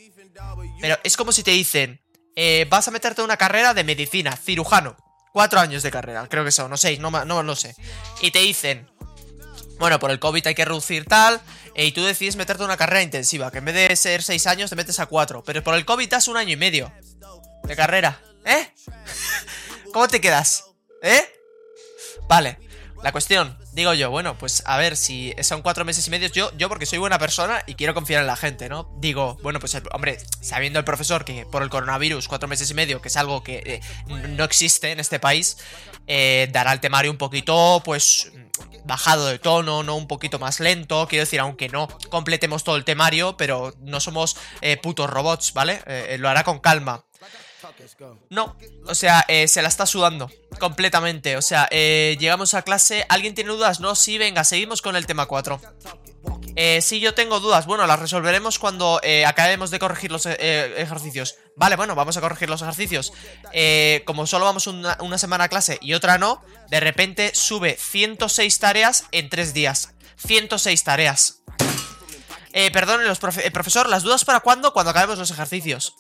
pero 0.82 0.98
es 1.04 1.18
como 1.18 1.32
si 1.32 1.44
te 1.44 1.52
dicen, 1.52 2.02
eh, 2.36 2.68
vas 2.70 2.88
a 2.88 2.92
meterte 2.92 3.22
en 3.22 3.26
una 3.26 3.38
carrera 3.38 3.74
de 3.74 3.84
medicina, 3.84 4.36
cirujano. 4.36 4.96
4 5.34 5.60
años 5.60 5.84
de 5.84 5.92
carrera, 5.92 6.28
creo 6.30 6.46
que 6.46 6.52
son, 6.52 6.70
no 6.70 6.78
6, 6.78 7.00
no, 7.00 7.12
no 7.12 7.44
lo 7.44 7.56
sé. 7.56 7.76
Y 8.22 8.32
te 8.32 8.40
dicen, 8.40 8.90
bueno, 9.80 10.00
por 10.00 10.12
el 10.12 10.20
COVID 10.20 10.48
hay 10.48 10.56
que 10.56 10.66
reducir 10.66 11.06
tal, 11.06 11.42
y 11.76 11.92
tú 11.92 12.04
decides 12.04 12.36
meterte 12.36 12.64
en 12.64 12.70
una 12.70 12.78
carrera 12.78 13.02
intensiva, 13.02 13.52
que 13.52 13.60
en 13.60 13.66
vez 13.66 13.76
de 13.76 13.96
ser 13.96 14.24
6 14.24 14.48
años 14.48 14.70
te 14.70 14.76
metes 14.76 15.00
a 15.00 15.06
4, 15.06 15.44
pero 15.44 15.64
por 15.64 15.76
el 15.76 15.86
COVID 15.86 16.10
das 16.10 16.28
un 16.28 16.38
año 16.38 16.54
y 16.54 16.58
medio 16.58 16.92
de 17.64 17.76
carrera, 17.76 18.22
¿eh? 18.46 18.70
¿Cómo 19.94 20.08
te 20.08 20.22
quedas? 20.22 20.66
¿Eh? 21.02 21.22
Vale, 22.28 22.58
la 23.06 23.12
cuestión, 23.12 23.56
digo 23.72 23.94
yo, 23.94 24.10
bueno, 24.10 24.36
pues 24.36 24.64
a 24.66 24.78
ver 24.78 24.98
si 24.98 25.32
son 25.44 25.62
cuatro 25.62 25.86
meses 25.86 26.08
y 26.08 26.10
medio, 26.10 26.28
yo, 26.30 26.52
yo 26.58 26.70
porque 26.70 26.88
soy 26.88 26.98
buena 26.98 27.20
persona 27.20 27.62
y 27.68 27.76
quiero 27.76 27.94
confiar 27.94 28.22
en 28.22 28.28
la 28.28 28.36
gente, 28.36 28.68
¿no? 28.68 28.92
Digo, 28.98 29.38
bueno, 29.44 29.60
pues 29.60 29.78
hombre, 29.92 30.18
sabiendo 30.42 30.80
el 30.80 30.86
profesor 30.86 31.24
que 31.24 31.46
por 31.46 31.62
el 31.62 31.70
coronavirus 31.70 32.28
cuatro 32.28 32.50
meses 32.50 32.72
y 32.72 32.74
medio, 32.74 33.04
que 33.04 33.10
es 33.10 33.16
algo 33.18 33.44
que 33.44 33.62
eh, 33.64 33.82
no 34.30 34.44
existe 34.44 34.92
en 34.92 35.00
este 35.00 35.20
país, 35.20 35.58
eh, 36.08 36.50
dará 36.52 36.74
el 36.74 36.80
temario 36.80 37.12
un 37.12 37.18
poquito, 37.18 37.80
pues 37.86 38.32
bajado 38.86 39.28
de 39.28 39.38
tono, 39.38 39.84
no 39.84 39.96
un 39.96 40.08
poquito 40.08 40.40
más 40.40 40.60
lento. 40.60 41.08
Quiero 41.08 41.26
decir, 41.26 41.40
aunque 41.40 41.70
no 41.70 41.88
completemos 42.10 42.64
todo 42.64 42.76
el 42.76 42.86
temario, 42.86 43.38
pero 43.38 43.74
no 43.82 44.00
somos 44.00 44.36
eh, 44.62 44.78
putos 44.78 45.10
robots, 45.10 45.54
¿vale? 45.54 45.82
Eh, 45.86 46.08
eh, 46.10 46.18
lo 46.18 46.30
hará 46.30 46.44
con 46.44 46.60
calma. 46.60 47.06
No, 48.30 48.58
o 48.86 48.96
sea, 48.96 49.26
se 49.48 49.62
la 49.62 49.68
está 49.68 49.86
sudando 49.86 50.32
completamente. 50.60 51.38
O 51.38 51.42
sea, 51.42 51.68
llegamos 51.70 52.54
a 52.54 52.62
clase. 52.62 53.06
¿Alguien 53.10 53.36
tiene 53.36 53.52
dudas? 53.52 53.80
No, 53.80 53.96
sí, 53.96 54.18
venga, 54.18 54.44
seguimos 54.44 54.82
con 54.82 54.96
el 54.96 55.06
tema 55.06 55.26
4. 55.26 55.60
Eh, 56.56 56.82
si 56.82 57.00
yo 57.00 57.14
tengo 57.14 57.40
dudas, 57.40 57.66
bueno, 57.66 57.86
las 57.86 58.00
resolveremos 58.00 58.60
cuando 58.60 59.02
eh, 59.04 59.26
acabemos 59.26 59.72
de 59.72 59.80
corregir 59.80 60.12
los 60.12 60.26
eh, 60.26 60.82
ejercicios. 60.82 61.36
Vale, 61.58 61.76
bueno, 61.76 61.96
vamos 61.96 62.16
a 62.16 62.22
corregir 62.22 62.50
los 62.50 62.62
ejercicios. 62.62 63.12
Eh, 63.52 64.04
como 64.06 64.26
solo 64.26 64.46
vamos 64.46 64.68
una, 64.68 65.18
semana 65.18 65.46
a 65.46 65.50
clase 65.50 65.78
y 65.82 65.94
otra 65.94 66.18
no, 66.18 66.42
de 66.70 66.80
repente 66.80 67.32
sube 67.34 67.76
106 67.78 68.60
tareas 68.60 69.06
en 69.12 69.30
3 69.30 69.54
días. 69.54 69.94
106 70.26 70.84
tareas. 70.84 71.42
Eh, 72.54 72.72
perdón, 72.72 73.06
los 73.06 73.20
profesor, 73.20 73.90
¿las 73.90 74.04
dudas 74.04 74.24
para 74.24 74.40
cuándo? 74.40 74.72
Cuando 74.72 74.92
acabemos 74.92 75.18
los 75.20 75.32
ejercicios. 75.32 75.96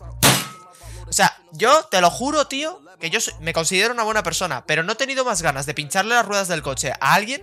O 1.15 1.17
sea, 1.17 1.33
yo 1.53 1.85
te 1.85 2.01
lo 2.01 2.09
juro, 2.09 2.47
tío, 2.47 2.81
que 2.99 3.09
yo 3.09 3.19
me 3.39 3.53
considero 3.53 3.93
una 3.93 4.03
buena 4.03 4.21
persona, 4.21 4.65
pero 4.65 4.83
no 4.83 4.91
he 4.91 4.95
tenido 4.95 5.23
más 5.23 5.41
ganas 5.41 5.65
de 5.65 5.73
pincharle 5.73 6.13
las 6.13 6.25
ruedas 6.25 6.49
del 6.49 6.61
coche 6.61 6.91
a 6.91 7.13
alguien 7.13 7.41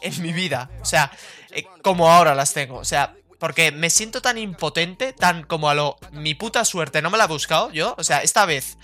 en 0.00 0.22
mi 0.22 0.32
vida. 0.32 0.70
O 0.80 0.86
sea, 0.86 1.12
eh, 1.50 1.66
como 1.82 2.10
ahora 2.10 2.34
las 2.34 2.54
tengo. 2.54 2.78
O 2.78 2.84
sea, 2.86 3.14
porque 3.38 3.72
me 3.72 3.90
siento 3.90 4.22
tan 4.22 4.38
impotente, 4.38 5.12
tan 5.12 5.42
como 5.42 5.68
a 5.68 5.74
lo... 5.74 5.98
Mi 6.12 6.34
puta 6.34 6.64
suerte, 6.64 7.02
no 7.02 7.10
me 7.10 7.18
la 7.18 7.24
he 7.24 7.28
buscado 7.28 7.70
yo. 7.70 7.94
O 7.98 8.04
sea, 8.04 8.22
esta 8.22 8.46
vez, 8.46 8.78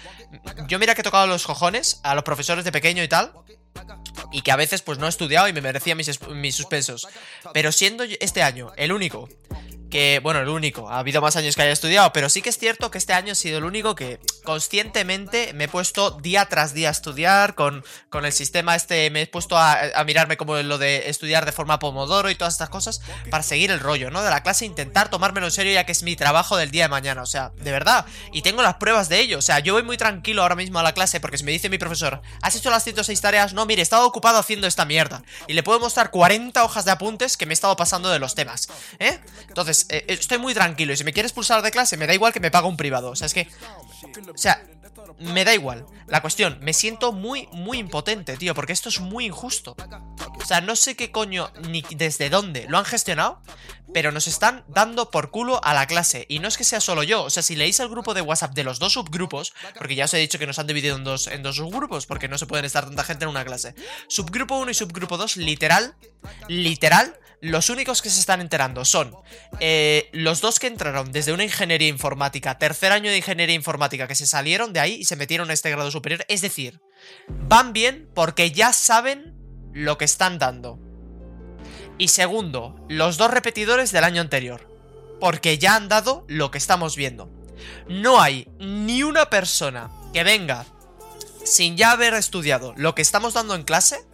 yo 0.68 0.78
mira 0.78 0.94
que 0.94 1.00
he 1.00 1.04
tocado 1.04 1.26
los 1.26 1.46
cojones 1.46 2.00
a 2.02 2.14
los 2.14 2.22
profesores 2.22 2.66
de 2.66 2.72
pequeño 2.72 3.02
y 3.02 3.08
tal. 3.08 3.32
Y 4.32 4.42
que 4.42 4.52
a 4.52 4.56
veces 4.56 4.82
pues 4.82 4.98
no 4.98 5.06
he 5.06 5.08
estudiado 5.08 5.48
y 5.48 5.54
me 5.54 5.62
merecía 5.62 5.94
mis, 5.94 6.20
mis 6.28 6.54
suspensos. 6.54 7.08
Pero 7.54 7.72
siendo 7.72 8.04
este 8.04 8.42
año 8.42 8.70
el 8.76 8.92
único 8.92 9.30
que, 9.90 10.20
bueno, 10.22 10.40
el 10.40 10.48
único, 10.48 10.90
ha 10.90 10.98
habido 10.98 11.20
más 11.20 11.36
años 11.36 11.54
que 11.54 11.62
haya 11.62 11.72
estudiado, 11.72 12.12
pero 12.12 12.28
sí 12.28 12.42
que 12.42 12.50
es 12.50 12.58
cierto 12.58 12.90
que 12.90 12.98
este 12.98 13.12
año 13.12 13.32
ha 13.32 13.34
sido 13.36 13.58
el 13.58 13.64
único 13.64 13.94
que 13.94 14.18
conscientemente 14.44 15.52
me 15.54 15.64
he 15.64 15.68
puesto 15.68 16.10
día 16.10 16.46
tras 16.46 16.74
día 16.74 16.88
a 16.88 16.92
estudiar 16.92 17.54
con, 17.54 17.84
con 18.08 18.24
el 18.24 18.32
sistema 18.32 18.74
este, 18.74 19.10
me 19.10 19.22
he 19.22 19.26
puesto 19.26 19.56
a, 19.56 19.78
a, 19.94 20.04
mirarme 20.04 20.36
como 20.36 20.56
lo 20.56 20.78
de 20.78 21.08
estudiar 21.08 21.46
de 21.46 21.52
forma 21.52 21.78
pomodoro 21.78 22.30
y 22.30 22.34
todas 22.34 22.54
estas 22.54 22.68
cosas 22.68 23.00
para 23.30 23.42
seguir 23.42 23.70
el 23.70 23.80
rollo, 23.80 24.10
¿no? 24.10 24.22
De 24.22 24.30
la 24.30 24.42
clase, 24.42 24.64
intentar 24.64 25.08
tomármelo 25.08 25.46
en 25.46 25.52
serio 25.52 25.72
ya 25.72 25.84
que 25.84 25.92
es 25.92 26.02
mi 26.02 26.16
trabajo 26.16 26.56
del 26.56 26.70
día 26.70 26.84
de 26.84 26.88
mañana, 26.88 27.22
o 27.22 27.26
sea, 27.26 27.52
de 27.56 27.70
verdad, 27.70 28.06
y 28.32 28.42
tengo 28.42 28.62
las 28.62 28.76
pruebas 28.76 29.08
de 29.08 29.20
ello, 29.20 29.38
o 29.38 29.42
sea, 29.42 29.60
yo 29.60 29.74
voy 29.74 29.82
muy 29.82 29.96
tranquilo 29.96 30.42
ahora 30.42 30.56
mismo 30.56 30.78
a 30.78 30.82
la 30.82 30.94
clase 30.94 31.20
porque 31.20 31.38
si 31.38 31.44
me 31.44 31.52
dice 31.52 31.68
mi 31.68 31.78
profesor, 31.78 32.22
¿has 32.42 32.56
hecho 32.56 32.70
las 32.70 32.82
106 32.84 33.20
tareas? 33.20 33.52
No, 33.52 33.66
mire, 33.66 33.82
he 33.82 33.84
estado 33.84 34.06
ocupado 34.06 34.38
haciendo 34.38 34.66
esta 34.66 34.84
mierda, 34.84 35.22
y 35.46 35.52
le 35.52 35.62
puedo 35.62 35.78
mostrar 35.78 36.10
40 36.10 36.64
hojas 36.64 36.84
de 36.84 36.90
apuntes 36.90 37.36
que 37.36 37.46
me 37.46 37.52
he 37.52 37.54
estado 37.54 37.76
pasando 37.76 38.10
de 38.10 38.18
los 38.18 38.34
temas, 38.34 38.68
¿eh? 38.98 39.18
Entonces, 39.48 39.75
eh, 39.88 40.04
estoy 40.08 40.38
muy 40.38 40.54
tranquilo 40.54 40.92
y 40.92 40.96
si 40.96 41.04
me 41.04 41.12
quieres 41.12 41.32
pulsar 41.32 41.62
de 41.62 41.70
clase 41.70 41.96
me 41.96 42.06
da 42.06 42.14
igual 42.14 42.32
que 42.32 42.40
me 42.40 42.50
pague 42.50 42.68
un 42.68 42.76
privado. 42.76 43.10
O 43.10 43.16
sea, 43.16 43.26
es 43.26 43.34
que... 43.34 43.48
O 44.32 44.38
sea, 44.38 44.64
me 45.18 45.44
da 45.44 45.54
igual. 45.54 45.86
La 46.06 46.20
cuestión, 46.20 46.58
me 46.60 46.72
siento 46.72 47.12
muy, 47.12 47.48
muy 47.52 47.78
impotente, 47.78 48.36
tío, 48.36 48.54
porque 48.54 48.72
esto 48.72 48.88
es 48.88 49.00
muy 49.00 49.26
injusto. 49.26 49.76
O 50.40 50.44
sea, 50.44 50.60
no 50.60 50.76
sé 50.76 50.96
qué 50.96 51.10
coño 51.10 51.50
ni 51.68 51.82
desde 51.90 52.30
dónde 52.30 52.66
lo 52.68 52.78
han 52.78 52.84
gestionado, 52.84 53.40
pero 53.92 54.12
nos 54.12 54.26
están 54.26 54.64
dando 54.68 55.10
por 55.10 55.30
culo 55.30 55.62
a 55.64 55.74
la 55.74 55.86
clase. 55.86 56.26
Y 56.28 56.38
no 56.38 56.48
es 56.48 56.56
que 56.56 56.64
sea 56.64 56.80
solo 56.80 57.02
yo, 57.02 57.24
o 57.24 57.30
sea, 57.30 57.42
si 57.42 57.56
leéis 57.56 57.80
el 57.80 57.88
grupo 57.88 58.14
de 58.14 58.20
WhatsApp 58.20 58.54
de 58.54 58.64
los 58.64 58.78
dos 58.78 58.94
subgrupos, 58.94 59.54
porque 59.78 59.94
ya 59.94 60.04
os 60.04 60.14
he 60.14 60.18
dicho 60.18 60.38
que 60.38 60.46
nos 60.46 60.58
han 60.58 60.66
dividido 60.66 60.96
en 60.96 61.04
dos, 61.04 61.26
en 61.26 61.42
dos 61.42 61.56
subgrupos, 61.56 62.06
porque 62.06 62.28
no 62.28 62.38
se 62.38 62.46
pueden 62.46 62.64
estar 62.64 62.84
tanta 62.84 63.04
gente 63.04 63.24
en 63.24 63.30
una 63.30 63.44
clase. 63.44 63.74
Subgrupo 64.08 64.56
1 64.58 64.70
y 64.70 64.74
subgrupo 64.74 65.16
2, 65.16 65.38
literal, 65.38 65.94
literal, 66.48 67.18
los 67.46 67.70
únicos 67.70 68.02
que 68.02 68.10
se 68.10 68.20
están 68.20 68.40
enterando 68.40 68.84
son 68.84 69.14
eh, 69.60 70.08
los 70.12 70.40
dos 70.40 70.58
que 70.58 70.66
entraron 70.66 71.12
desde 71.12 71.32
una 71.32 71.44
ingeniería 71.44 71.88
informática, 71.88 72.58
tercer 72.58 72.92
año 72.92 73.10
de 73.10 73.18
ingeniería 73.18 73.54
informática, 73.54 74.08
que 74.08 74.14
se 74.14 74.26
salieron 74.26 74.72
de 74.72 74.80
ahí 74.80 74.94
y 74.94 75.04
se 75.04 75.16
metieron 75.16 75.50
a 75.50 75.52
este 75.52 75.70
grado 75.70 75.90
superior. 75.90 76.24
Es 76.28 76.40
decir, 76.40 76.80
van 77.28 77.72
bien 77.72 78.08
porque 78.14 78.50
ya 78.50 78.72
saben 78.72 79.34
lo 79.72 79.98
que 79.98 80.04
están 80.04 80.38
dando. 80.38 80.78
Y 81.98 82.08
segundo, 82.08 82.84
los 82.88 83.16
dos 83.16 83.30
repetidores 83.30 83.92
del 83.92 84.04
año 84.04 84.20
anterior. 84.20 84.68
Porque 85.20 85.56
ya 85.56 85.76
han 85.76 85.88
dado 85.88 86.26
lo 86.28 86.50
que 86.50 86.58
estamos 86.58 86.94
viendo. 86.94 87.30
No 87.88 88.20
hay 88.20 88.48
ni 88.58 89.02
una 89.02 89.30
persona 89.30 89.90
que 90.12 90.24
venga 90.24 90.66
sin 91.44 91.76
ya 91.76 91.92
haber 91.92 92.12
estudiado 92.14 92.74
lo 92.76 92.94
que 92.94 93.02
estamos 93.02 93.34
dando 93.34 93.54
en 93.54 93.62
clase 93.62 94.04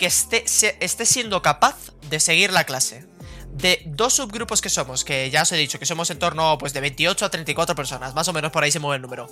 que 0.00 0.06
esté, 0.06 0.44
esté 0.80 1.06
siendo 1.06 1.42
capaz 1.42 1.76
de 2.08 2.18
seguir 2.18 2.52
la 2.52 2.64
clase. 2.64 3.06
De 3.52 3.82
dos 3.84 4.14
subgrupos 4.14 4.62
que 4.62 4.70
somos, 4.70 5.04
que 5.04 5.28
ya 5.28 5.42
os 5.42 5.52
he 5.52 5.56
dicho 5.56 5.78
que 5.78 5.84
somos 5.84 6.08
en 6.08 6.18
torno 6.18 6.56
pues 6.56 6.72
de 6.72 6.80
28 6.80 7.26
a 7.26 7.30
34 7.30 7.74
personas, 7.76 8.14
más 8.14 8.26
o 8.26 8.32
menos 8.32 8.50
por 8.50 8.64
ahí 8.64 8.72
se 8.72 8.78
mueve 8.78 8.96
el 8.96 9.02
número. 9.02 9.30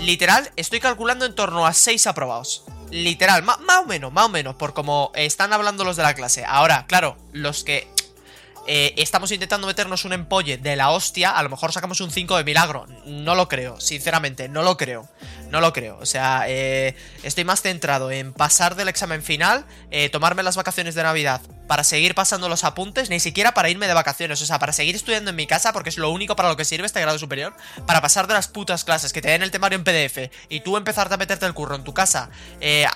Literal, 0.00 0.52
estoy 0.54 0.78
calculando 0.78 1.24
en 1.24 1.34
torno 1.34 1.66
a 1.66 1.72
6 1.72 2.06
aprobados. 2.06 2.64
Literal, 2.90 3.42
más 3.42 3.58
o 3.82 3.86
menos, 3.86 4.12
más 4.12 4.26
o 4.26 4.28
menos, 4.28 4.54
por 4.54 4.74
como 4.74 5.10
están 5.16 5.52
hablando 5.52 5.82
los 5.82 5.96
de 5.96 6.04
la 6.04 6.14
clase. 6.14 6.44
Ahora, 6.46 6.86
claro, 6.86 7.16
los 7.32 7.64
que 7.64 7.88
eh, 8.66 8.94
estamos 8.96 9.30
intentando 9.32 9.66
meternos 9.66 10.04
un 10.04 10.12
empolle 10.12 10.58
de 10.58 10.76
la 10.76 10.90
hostia, 10.90 11.30
a 11.30 11.42
lo 11.42 11.48
mejor 11.48 11.72
sacamos 11.72 12.00
un 12.00 12.10
5 12.10 12.36
de 12.36 12.44
milagro. 12.44 12.86
No 13.06 13.34
lo 13.34 13.48
creo, 13.48 13.80
sinceramente, 13.80 14.48
no 14.48 14.62
lo 14.62 14.76
creo. 14.76 15.08
No 15.50 15.60
lo 15.60 15.72
creo. 15.72 15.98
O 16.00 16.06
sea, 16.06 16.44
eh, 16.48 16.96
estoy 17.22 17.44
más 17.44 17.62
centrado 17.62 18.10
en 18.10 18.32
pasar 18.32 18.74
del 18.74 18.88
examen 18.88 19.22
final, 19.22 19.64
eh, 19.90 20.08
tomarme 20.08 20.42
las 20.42 20.56
vacaciones 20.56 20.94
de 20.94 21.02
Navidad 21.02 21.40
para 21.66 21.84
seguir 21.84 22.14
pasando 22.14 22.48
los 22.48 22.64
apuntes, 22.64 23.10
ni 23.10 23.20
siquiera 23.20 23.54
para 23.54 23.68
irme 23.68 23.86
de 23.86 23.94
vacaciones, 23.94 24.40
o 24.42 24.46
sea, 24.46 24.58
para 24.58 24.72
seguir 24.72 24.94
estudiando 24.94 25.30
en 25.30 25.36
mi 25.36 25.46
casa, 25.46 25.72
porque 25.72 25.90
es 25.90 25.98
lo 25.98 26.10
único 26.10 26.36
para 26.36 26.48
lo 26.48 26.56
que 26.56 26.64
sirve 26.64 26.86
este 26.86 27.00
grado 27.00 27.18
superior, 27.18 27.54
para 27.86 28.00
pasar 28.00 28.26
de 28.26 28.34
las 28.34 28.48
putas 28.48 28.84
clases 28.84 29.12
que 29.12 29.22
te 29.22 29.28
den 29.28 29.42
el 29.42 29.50
temario 29.50 29.76
en 29.76 29.84
PDF 29.84 30.30
y 30.48 30.60
tú 30.60 30.76
empezarte 30.76 31.14
a 31.14 31.16
meterte 31.16 31.46
el 31.46 31.54
curro 31.54 31.74
en 31.74 31.84
tu 31.84 31.92
casa, 31.92 32.30
eh, 32.60 32.86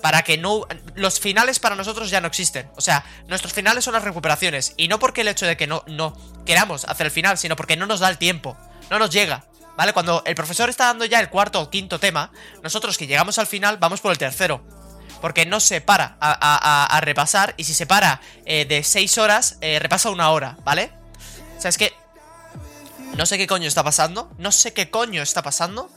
para 0.00 0.22
que 0.22 0.38
no... 0.38 0.66
Los 0.94 1.20
finales 1.20 1.58
para 1.58 1.74
nosotros 1.74 2.10
ya 2.10 2.20
no 2.20 2.26
existen. 2.26 2.70
O 2.76 2.80
sea, 2.80 3.04
nuestros 3.28 3.52
finales 3.52 3.84
son 3.84 3.94
las 3.94 4.04
recuperaciones. 4.04 4.74
Y 4.76 4.88
no 4.88 4.98
porque 4.98 5.20
el 5.22 5.28
hecho 5.28 5.46
de 5.46 5.56
que 5.56 5.66
no, 5.66 5.84
no 5.86 6.16
queramos 6.46 6.84
hacer 6.84 7.06
el 7.06 7.12
final, 7.12 7.38
sino 7.38 7.56
porque 7.56 7.76
no 7.76 7.86
nos 7.86 8.00
da 8.00 8.08
el 8.08 8.18
tiempo. 8.18 8.56
No 8.90 8.98
nos 8.98 9.10
llega. 9.10 9.44
¿Vale? 9.76 9.92
Cuando 9.92 10.22
el 10.26 10.34
profesor 10.34 10.68
está 10.68 10.86
dando 10.86 11.04
ya 11.04 11.20
el 11.20 11.30
cuarto 11.30 11.60
o 11.60 11.70
quinto 11.70 11.98
tema, 11.98 12.30
nosotros 12.62 12.98
que 12.98 13.06
llegamos 13.06 13.38
al 13.38 13.46
final 13.46 13.78
vamos 13.78 14.00
por 14.00 14.12
el 14.12 14.18
tercero. 14.18 14.62
Porque 15.20 15.46
no 15.46 15.60
se 15.60 15.80
para 15.80 16.16
a, 16.20 17.00
repasar. 17.02 17.54
Y 17.56 17.64
si 17.64 17.74
se 17.74 17.86
para 17.86 18.20
eh, 18.46 18.64
de 18.64 18.82
seis 18.82 19.18
horas, 19.18 19.58
eh, 19.60 19.78
repasa 19.78 20.10
una 20.10 20.30
hora, 20.30 20.56
¿vale? 20.64 20.92
O 21.56 21.60
sea, 21.60 21.68
es 21.68 21.78
que... 21.78 21.92
No 23.16 23.26
sé 23.26 23.38
qué 23.38 23.46
coño 23.46 23.68
está 23.68 23.82
pasando. 23.82 24.30
No 24.38 24.50
sé 24.52 24.72
qué 24.72 24.90
coño 24.90 25.22
está 25.22 25.42
pasando 25.42 25.90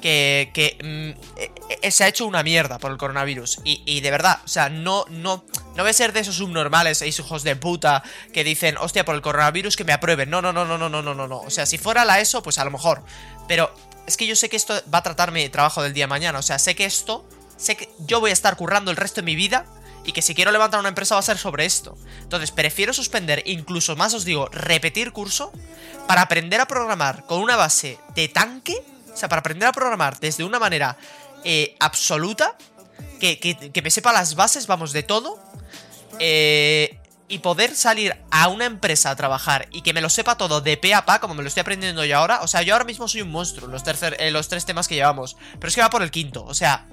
que, 0.00 0.76
mm, 0.82 1.38
e, 1.38 1.78
e, 1.82 1.90
se 1.90 2.04
ha 2.04 2.08
hecho 2.08 2.26
una 2.26 2.42
mierda 2.42 2.78
por 2.78 2.90
el 2.90 2.98
coronavirus. 2.98 3.60
Y, 3.64 4.00
de 4.00 4.10
verdad, 4.10 4.40
o 4.44 4.48
sea, 4.48 4.68
no, 4.68 5.04
no, 5.10 5.44
no 5.74 5.82
voy 5.82 5.90
a 5.90 5.92
ser 5.92 6.12
de 6.12 6.20
esos 6.20 6.36
subnormales, 6.36 7.02
esos 7.02 7.26
hijos 7.26 7.42
de 7.42 7.56
puta 7.56 8.02
que 8.32 8.44
dicen, 8.44 8.76
hostia, 8.78 9.04
por 9.04 9.14
el 9.14 9.22
coronavirus 9.22 9.76
que 9.76 9.84
me 9.84 9.92
aprueben. 9.92 10.30
No, 10.30 10.42
no, 10.42 10.52
no, 10.52 10.64
no, 10.64 10.78
no, 10.78 10.88
no, 10.88 11.02
no, 11.02 11.14
no, 11.14 11.28
no. 11.28 11.40
O 11.40 11.50
sea, 11.50 11.66
si 11.66 11.78
fuera 11.78 12.04
la 12.04 12.20
ESO, 12.20 12.42
pues 12.42 12.58
a 12.58 12.64
lo 12.64 12.70
mejor. 12.70 13.02
Pero 13.46 13.74
es 14.06 14.16
que 14.16 14.26
yo 14.26 14.36
sé 14.36 14.48
que 14.48 14.56
esto 14.56 14.74
va 14.92 14.98
a 14.98 15.02
tratar 15.02 15.32
mi 15.32 15.48
trabajo 15.48 15.82
del 15.82 15.92
día 15.92 16.04
de 16.04 16.08
mañana. 16.08 16.38
O 16.38 16.42
sea, 16.42 16.58
sé 16.58 16.74
que 16.74 16.84
esto, 16.84 17.28
sé 17.56 17.76
que 17.76 17.90
yo 18.06 18.20
voy 18.20 18.30
a 18.30 18.32
estar 18.32 18.56
currando 18.56 18.90
el 18.90 18.96
resto 18.96 19.20
de 19.20 19.26
mi 19.26 19.36
vida 19.36 19.66
y 20.04 20.12
que 20.12 20.22
si 20.22 20.34
quiero 20.34 20.50
levantar 20.50 20.80
una 20.80 20.88
empresa 20.88 21.14
va 21.14 21.18
a 21.18 21.22
ser 21.22 21.36
sobre 21.36 21.66
esto. 21.66 21.98
Entonces, 22.22 22.50
prefiero 22.50 22.94
suspender, 22.94 23.42
incluso 23.44 23.96
más 23.96 24.14
os 24.14 24.24
digo, 24.24 24.48
repetir 24.50 25.12
curso 25.12 25.52
para 26.06 26.22
aprender 26.22 26.60
a 26.62 26.66
programar 26.66 27.26
con 27.26 27.42
una 27.42 27.56
base 27.56 27.98
de 28.14 28.28
tanque 28.28 28.82
o 29.18 29.20
sea, 29.20 29.28
para 29.28 29.40
aprender 29.40 29.68
a 29.68 29.72
programar 29.72 30.20
desde 30.20 30.44
una 30.44 30.60
manera 30.60 30.96
eh, 31.42 31.74
absoluta, 31.80 32.56
que, 33.18 33.80
me 33.82 33.90
sepa 33.90 34.12
las 34.12 34.36
bases, 34.36 34.68
vamos, 34.68 34.92
de 34.92 35.02
todo, 35.02 35.40
eh, 36.20 37.00
y 37.26 37.40
poder 37.40 37.74
salir 37.74 38.16
a 38.30 38.46
una 38.46 38.64
empresa 38.64 39.10
a 39.10 39.16
trabajar 39.16 39.66
y 39.72 39.82
que 39.82 39.92
me 39.92 40.00
lo 40.00 40.08
sepa 40.08 40.36
todo 40.36 40.60
de 40.60 40.76
pe 40.76 40.94
a 40.94 41.04
pa, 41.04 41.18
como 41.18 41.34
me 41.34 41.42
lo 41.42 41.48
estoy 41.48 41.62
aprendiendo 41.62 42.04
yo 42.04 42.16
ahora. 42.16 42.42
O 42.42 42.46
sea, 42.46 42.62
yo 42.62 42.74
ahora 42.74 42.84
mismo 42.84 43.08
soy 43.08 43.22
un 43.22 43.32
monstruo, 43.32 43.68
los, 43.68 43.82
tercer, 43.82 44.16
los 44.30 44.46
tres 44.46 44.64
temas 44.64 44.86
que 44.86 44.94
llevamos. 44.94 45.36
Pero 45.54 45.68
es 45.68 45.74
que 45.74 45.80
va 45.80 45.90
por 45.90 46.04
el 46.04 46.12
quinto, 46.12 46.44
o 46.44 46.54
sea, 46.54 46.86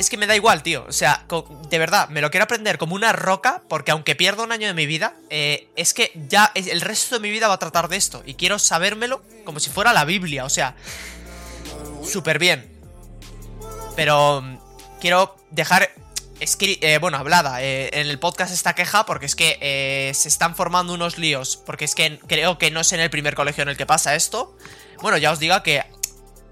es 0.00 0.08
que 0.08 0.16
me 0.16 0.26
da 0.26 0.34
igual, 0.34 0.62
tío. 0.62 0.86
O 0.88 0.92
sea, 0.92 1.26
de 1.68 1.78
verdad, 1.78 2.08
me 2.08 2.22
lo 2.22 2.30
quiero 2.30 2.44
aprender 2.44 2.78
como 2.78 2.94
una 2.94 3.12
roca, 3.12 3.62
porque 3.68 3.90
aunque 3.90 4.16
pierda 4.16 4.42
un 4.42 4.50
año 4.50 4.66
de 4.66 4.72
mi 4.72 4.86
vida, 4.86 5.14
eh, 5.28 5.68
es 5.76 5.92
que 5.92 6.10
ya 6.26 6.50
el 6.54 6.80
resto 6.80 7.16
de 7.16 7.20
mi 7.20 7.30
vida 7.30 7.48
va 7.48 7.54
a 7.54 7.58
tratar 7.58 7.88
de 7.88 7.98
esto. 7.98 8.22
Y 8.24 8.32
quiero 8.32 8.58
sabérmelo 8.58 9.22
como 9.44 9.60
si 9.60 9.68
fuera 9.68 9.92
la 9.92 10.06
Biblia, 10.06 10.46
o 10.46 10.48
sea, 10.48 10.74
súper 12.02 12.38
bien. 12.38 12.80
Pero 13.94 14.40
mm, 14.40 14.58
quiero 15.02 15.36
dejar 15.50 15.90
eh, 16.40 16.98
bueno, 16.98 17.18
hablada 17.18 17.62
eh, 17.62 17.90
en 17.92 18.08
el 18.08 18.18
podcast 18.18 18.54
esta 18.54 18.74
queja 18.74 19.04
porque 19.04 19.26
es 19.26 19.36
que 19.36 20.10
se 20.14 20.28
están 20.28 20.56
formando 20.56 20.94
unos 20.94 21.18
líos, 21.18 21.58
porque 21.58 21.84
es 21.84 21.94
que 21.94 22.18
creo 22.26 22.56
que 22.56 22.70
no 22.70 22.80
es 22.80 22.94
en 22.94 23.00
el 23.00 23.10
primer 23.10 23.34
colegio 23.34 23.64
en 23.64 23.68
el 23.68 23.76
que 23.76 23.84
pasa 23.84 24.14
esto. 24.14 24.56
Bueno, 25.02 25.18
ya 25.18 25.30
os 25.30 25.38
diga 25.38 25.62
que 25.62 25.84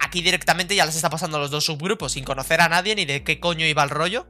Aquí 0.09 0.23
directamente 0.23 0.75
ya 0.75 0.87
les 0.87 0.97
está 0.97 1.11
pasando 1.11 1.39
los 1.39 1.51
dos 1.51 1.67
subgrupos 1.67 2.13
sin 2.13 2.25
conocer 2.25 2.63
a 2.63 2.71
nadie 2.71 2.95
ni 2.95 3.05
de 3.05 3.23
qué 3.23 3.41
coño 3.41 3.67
iba 3.67 3.85
el 3.85 3.91
rollo. 3.91 4.27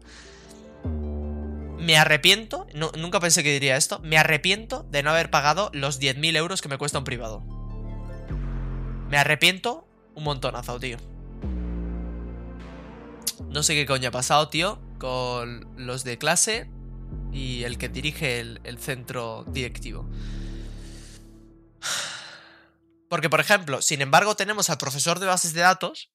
Me 1.78 1.96
arrepiento, 1.96 2.66
nunca 2.98 3.20
pensé 3.20 3.44
que 3.44 3.52
diría 3.52 3.76
esto, 3.76 4.00
me 4.02 4.18
arrepiento 4.18 4.82
de 4.90 5.04
no 5.04 5.10
haber 5.10 5.30
pagado 5.30 5.70
los 5.72 6.00
10.000 6.00 6.36
euros 6.36 6.62
que 6.62 6.68
me 6.68 6.78
cuesta 6.78 6.98
un 6.98 7.04
privado. 7.04 7.44
Me 9.08 9.18
arrepiento 9.18 9.86
un 10.16 10.24
montonazo, 10.24 10.80
tío. 10.80 10.98
No 13.48 13.62
sé 13.62 13.76
qué 13.76 13.86
coño 13.86 14.08
ha 14.08 14.10
pasado, 14.10 14.48
tío, 14.48 14.80
con 14.98 15.68
los 15.76 16.02
de 16.02 16.18
clase 16.18 16.68
y 17.32 17.62
el 17.62 17.78
que 17.78 17.88
dirige 17.88 18.40
el 18.40 18.78
centro 18.80 19.44
directivo. 19.46 20.08
Porque, 23.08 23.30
por 23.30 23.40
ejemplo, 23.40 23.82
sin 23.82 24.02
embargo, 24.02 24.36
tenemos 24.36 24.70
al 24.70 24.78
profesor 24.78 25.18
de 25.18 25.26
bases 25.26 25.52
de 25.52 25.62
datos, 25.62 26.10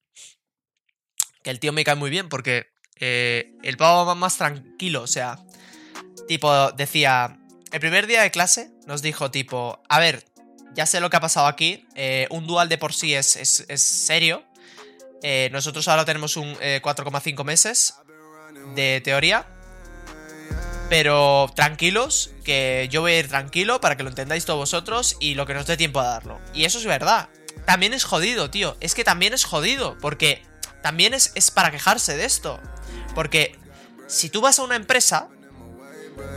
que 1.44 1.50
el 1.50 1.60
tío 1.60 1.74
me 1.74 1.84
cae 1.84 1.96
muy 1.96 2.10
bien 2.10 2.30
porque 2.30 2.68
eh, 3.00 3.54
el 3.64 3.78
pavo 3.78 4.06
va 4.06 4.16
más 4.16 4.38
tranquilo, 4.38 5.02
o 5.02 5.08
sea, 5.08 5.40
tipo, 6.28 6.72
decía, 6.72 7.38
el 7.72 7.80
primer 7.80 8.08
día 8.08 8.22
de 8.22 8.32
clase 8.32 8.72
nos 8.88 9.02
dijo, 9.02 9.30
tipo, 9.30 9.82
a 9.90 10.00
ver, 10.00 10.24
ya 10.74 10.86
sé 10.86 11.00
lo 11.00 11.10
que 11.10 11.18
ha 11.18 11.22
pasado 11.22 11.48
aquí, 11.48 11.86
eh, 11.96 12.28
un 12.30 12.48
dual 12.48 12.70
de 12.70 12.78
por 12.78 12.94
sí 12.94 13.14
es, 13.14 13.36
es, 13.36 13.82
serio, 13.82 14.44
eh, 15.22 15.50
nosotros 15.52 15.88
ahora 15.88 16.06
tenemos 16.06 16.38
un 16.38 16.56
4,5 16.56 17.44
meses 17.44 17.96
de 18.76 19.02
teoría, 19.04 19.53
pero 20.90 21.52
tranquilos, 21.56 22.32
que 22.44 22.88
yo 22.92 23.02
voy 23.02 23.14
a 23.14 23.20
ir 23.20 23.28
tranquilo 23.28 23.82
para 23.82 23.98
que 23.98 24.04
lo 24.04 24.10
entendáis 24.10 24.46
todos 24.46 24.60
vosotros 24.60 25.18
y 25.20 25.36
lo 25.36 25.46
que 25.46 25.54
nos 25.54 25.66
dé 25.66 25.78
tiempo 25.78 26.00
a 26.00 26.06
darlo. 26.06 26.40
Y 26.54 26.66
eso 26.66 26.78
es 26.78 26.86
verdad. 26.86 27.30
También 27.66 27.94
es 27.94 28.04
jodido, 28.04 28.50
tío. 28.50 28.76
Es 28.80 28.94
que 28.96 29.04
también 29.04 29.34
es 29.34 29.46
jodido, 29.46 29.98
porque 30.00 30.44
también 30.82 31.14
es, 31.14 31.32
es 31.36 31.52
para 31.52 31.72
quejarse 31.72 32.18
de 32.18 32.26
esto. 32.26 32.60
Porque 33.16 33.58
si 34.08 34.30
tú 34.30 34.42
vas 34.42 34.60
a 34.60 34.64
una 34.64 34.76
empresa, 34.76 35.30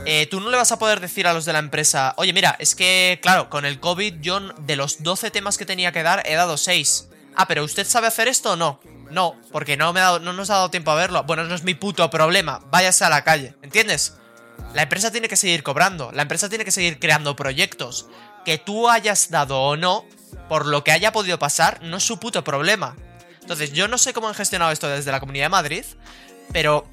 eh, 0.05 0.27
tú 0.27 0.39
no 0.39 0.49
le 0.49 0.57
vas 0.57 0.71
a 0.71 0.79
poder 0.79 0.99
decir 0.99 1.27
a 1.27 1.33
los 1.33 1.45
de 1.45 1.53
la 1.53 1.59
empresa, 1.59 2.13
oye, 2.17 2.33
mira, 2.33 2.55
es 2.59 2.75
que, 2.75 3.19
claro, 3.21 3.49
con 3.49 3.65
el 3.65 3.79
COVID 3.79 4.15
yo 4.21 4.39
de 4.39 4.75
los 4.75 5.03
12 5.03 5.31
temas 5.31 5.57
que 5.57 5.65
tenía 5.65 5.91
que 5.91 6.03
dar 6.03 6.23
he 6.25 6.35
dado 6.35 6.57
6. 6.57 7.09
Ah, 7.35 7.47
pero 7.47 7.63
¿usted 7.63 7.85
sabe 7.85 8.07
hacer 8.07 8.27
esto 8.27 8.53
o 8.53 8.55
no? 8.55 8.79
No, 9.11 9.39
porque 9.51 9.77
no, 9.77 9.93
me 9.93 10.01
ha 10.01 10.19
no 10.19 10.33
nos 10.33 10.49
ha 10.49 10.55
dado 10.55 10.71
tiempo 10.71 10.91
a 10.91 10.95
verlo. 10.95 11.23
Bueno, 11.23 11.43
no 11.43 11.55
es 11.55 11.63
mi 11.63 11.75
puto 11.75 12.09
problema. 12.09 12.61
Váyase 12.71 13.05
a 13.05 13.09
la 13.09 13.23
calle. 13.23 13.55
¿Entiendes? 13.61 14.16
La 14.77 14.83
empresa 14.83 15.11
tiene 15.11 15.27
que 15.27 15.37
seguir 15.37 15.63
cobrando. 15.63 16.11
La 16.11 16.21
empresa 16.21 16.49
tiene 16.49 16.63
que 16.63 16.69
seguir 16.69 16.99
creando 16.99 17.35
proyectos. 17.35 18.05
Que 18.45 18.59
tú 18.59 18.91
hayas 18.91 19.31
dado 19.31 19.59
o 19.59 19.75
no, 19.75 20.05
por 20.49 20.67
lo 20.67 20.83
que 20.83 20.91
haya 20.91 21.11
podido 21.11 21.39
pasar, 21.39 21.81
no 21.81 21.97
es 21.97 22.03
su 22.03 22.19
puto 22.19 22.43
problema. 22.43 22.95
Entonces, 23.41 23.73
yo 23.73 23.87
no 23.87 23.97
sé 23.97 24.13
cómo 24.13 24.27
han 24.27 24.35
gestionado 24.35 24.71
esto 24.71 24.87
desde 24.87 25.11
la 25.11 25.19
Comunidad 25.19 25.45
de 25.45 25.49
Madrid, 25.49 25.83
pero 26.53 26.87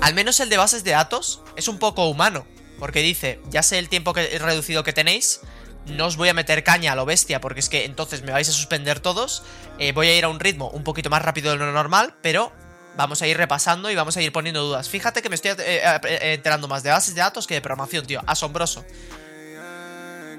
al 0.00 0.14
menos 0.14 0.40
el 0.40 0.48
de 0.48 0.56
bases 0.56 0.84
de 0.84 0.92
datos 0.92 1.42
es 1.54 1.68
un 1.68 1.78
poco 1.78 2.08
humano. 2.08 2.46
Porque 2.78 3.00
dice, 3.00 3.42
ya 3.50 3.62
sé 3.62 3.78
el 3.78 3.90
tiempo 3.90 4.14
que, 4.14 4.38
reducido 4.38 4.84
que 4.84 4.94
tenéis, 4.94 5.42
no 5.84 6.06
os 6.06 6.16
voy 6.16 6.30
a 6.30 6.34
meter 6.34 6.64
caña 6.64 6.92
a 6.92 6.96
lo 6.96 7.04
bestia, 7.04 7.42
porque 7.42 7.60
es 7.60 7.68
que 7.68 7.84
entonces 7.84 8.22
me 8.22 8.32
vais 8.32 8.48
a 8.48 8.52
suspender 8.52 9.00
todos. 9.00 9.42
Eh, 9.78 9.92
voy 9.92 10.08
a 10.08 10.16
ir 10.16 10.24
a 10.24 10.30
un 10.30 10.40
ritmo 10.40 10.70
un 10.70 10.82
poquito 10.82 11.10
más 11.10 11.20
rápido 11.20 11.50
de 11.50 11.58
lo 11.58 11.70
normal, 11.72 12.14
pero 12.22 12.54
vamos 12.96 13.22
a 13.22 13.26
ir 13.26 13.36
repasando 13.36 13.90
y 13.90 13.94
vamos 13.94 14.16
a 14.16 14.22
ir 14.22 14.32
poniendo 14.32 14.62
dudas. 14.62 14.88
Fíjate 14.88 15.22
que 15.22 15.28
me 15.28 15.34
estoy 15.34 15.52
eh, 15.52 15.56
eh, 15.58 16.34
enterando 16.34 16.68
más 16.68 16.82
de 16.82 16.90
bases 16.90 17.14
de 17.14 17.20
datos 17.20 17.46
que 17.46 17.54
de 17.54 17.60
programación, 17.60 18.06
tío. 18.06 18.22
Asombroso. 18.26 18.84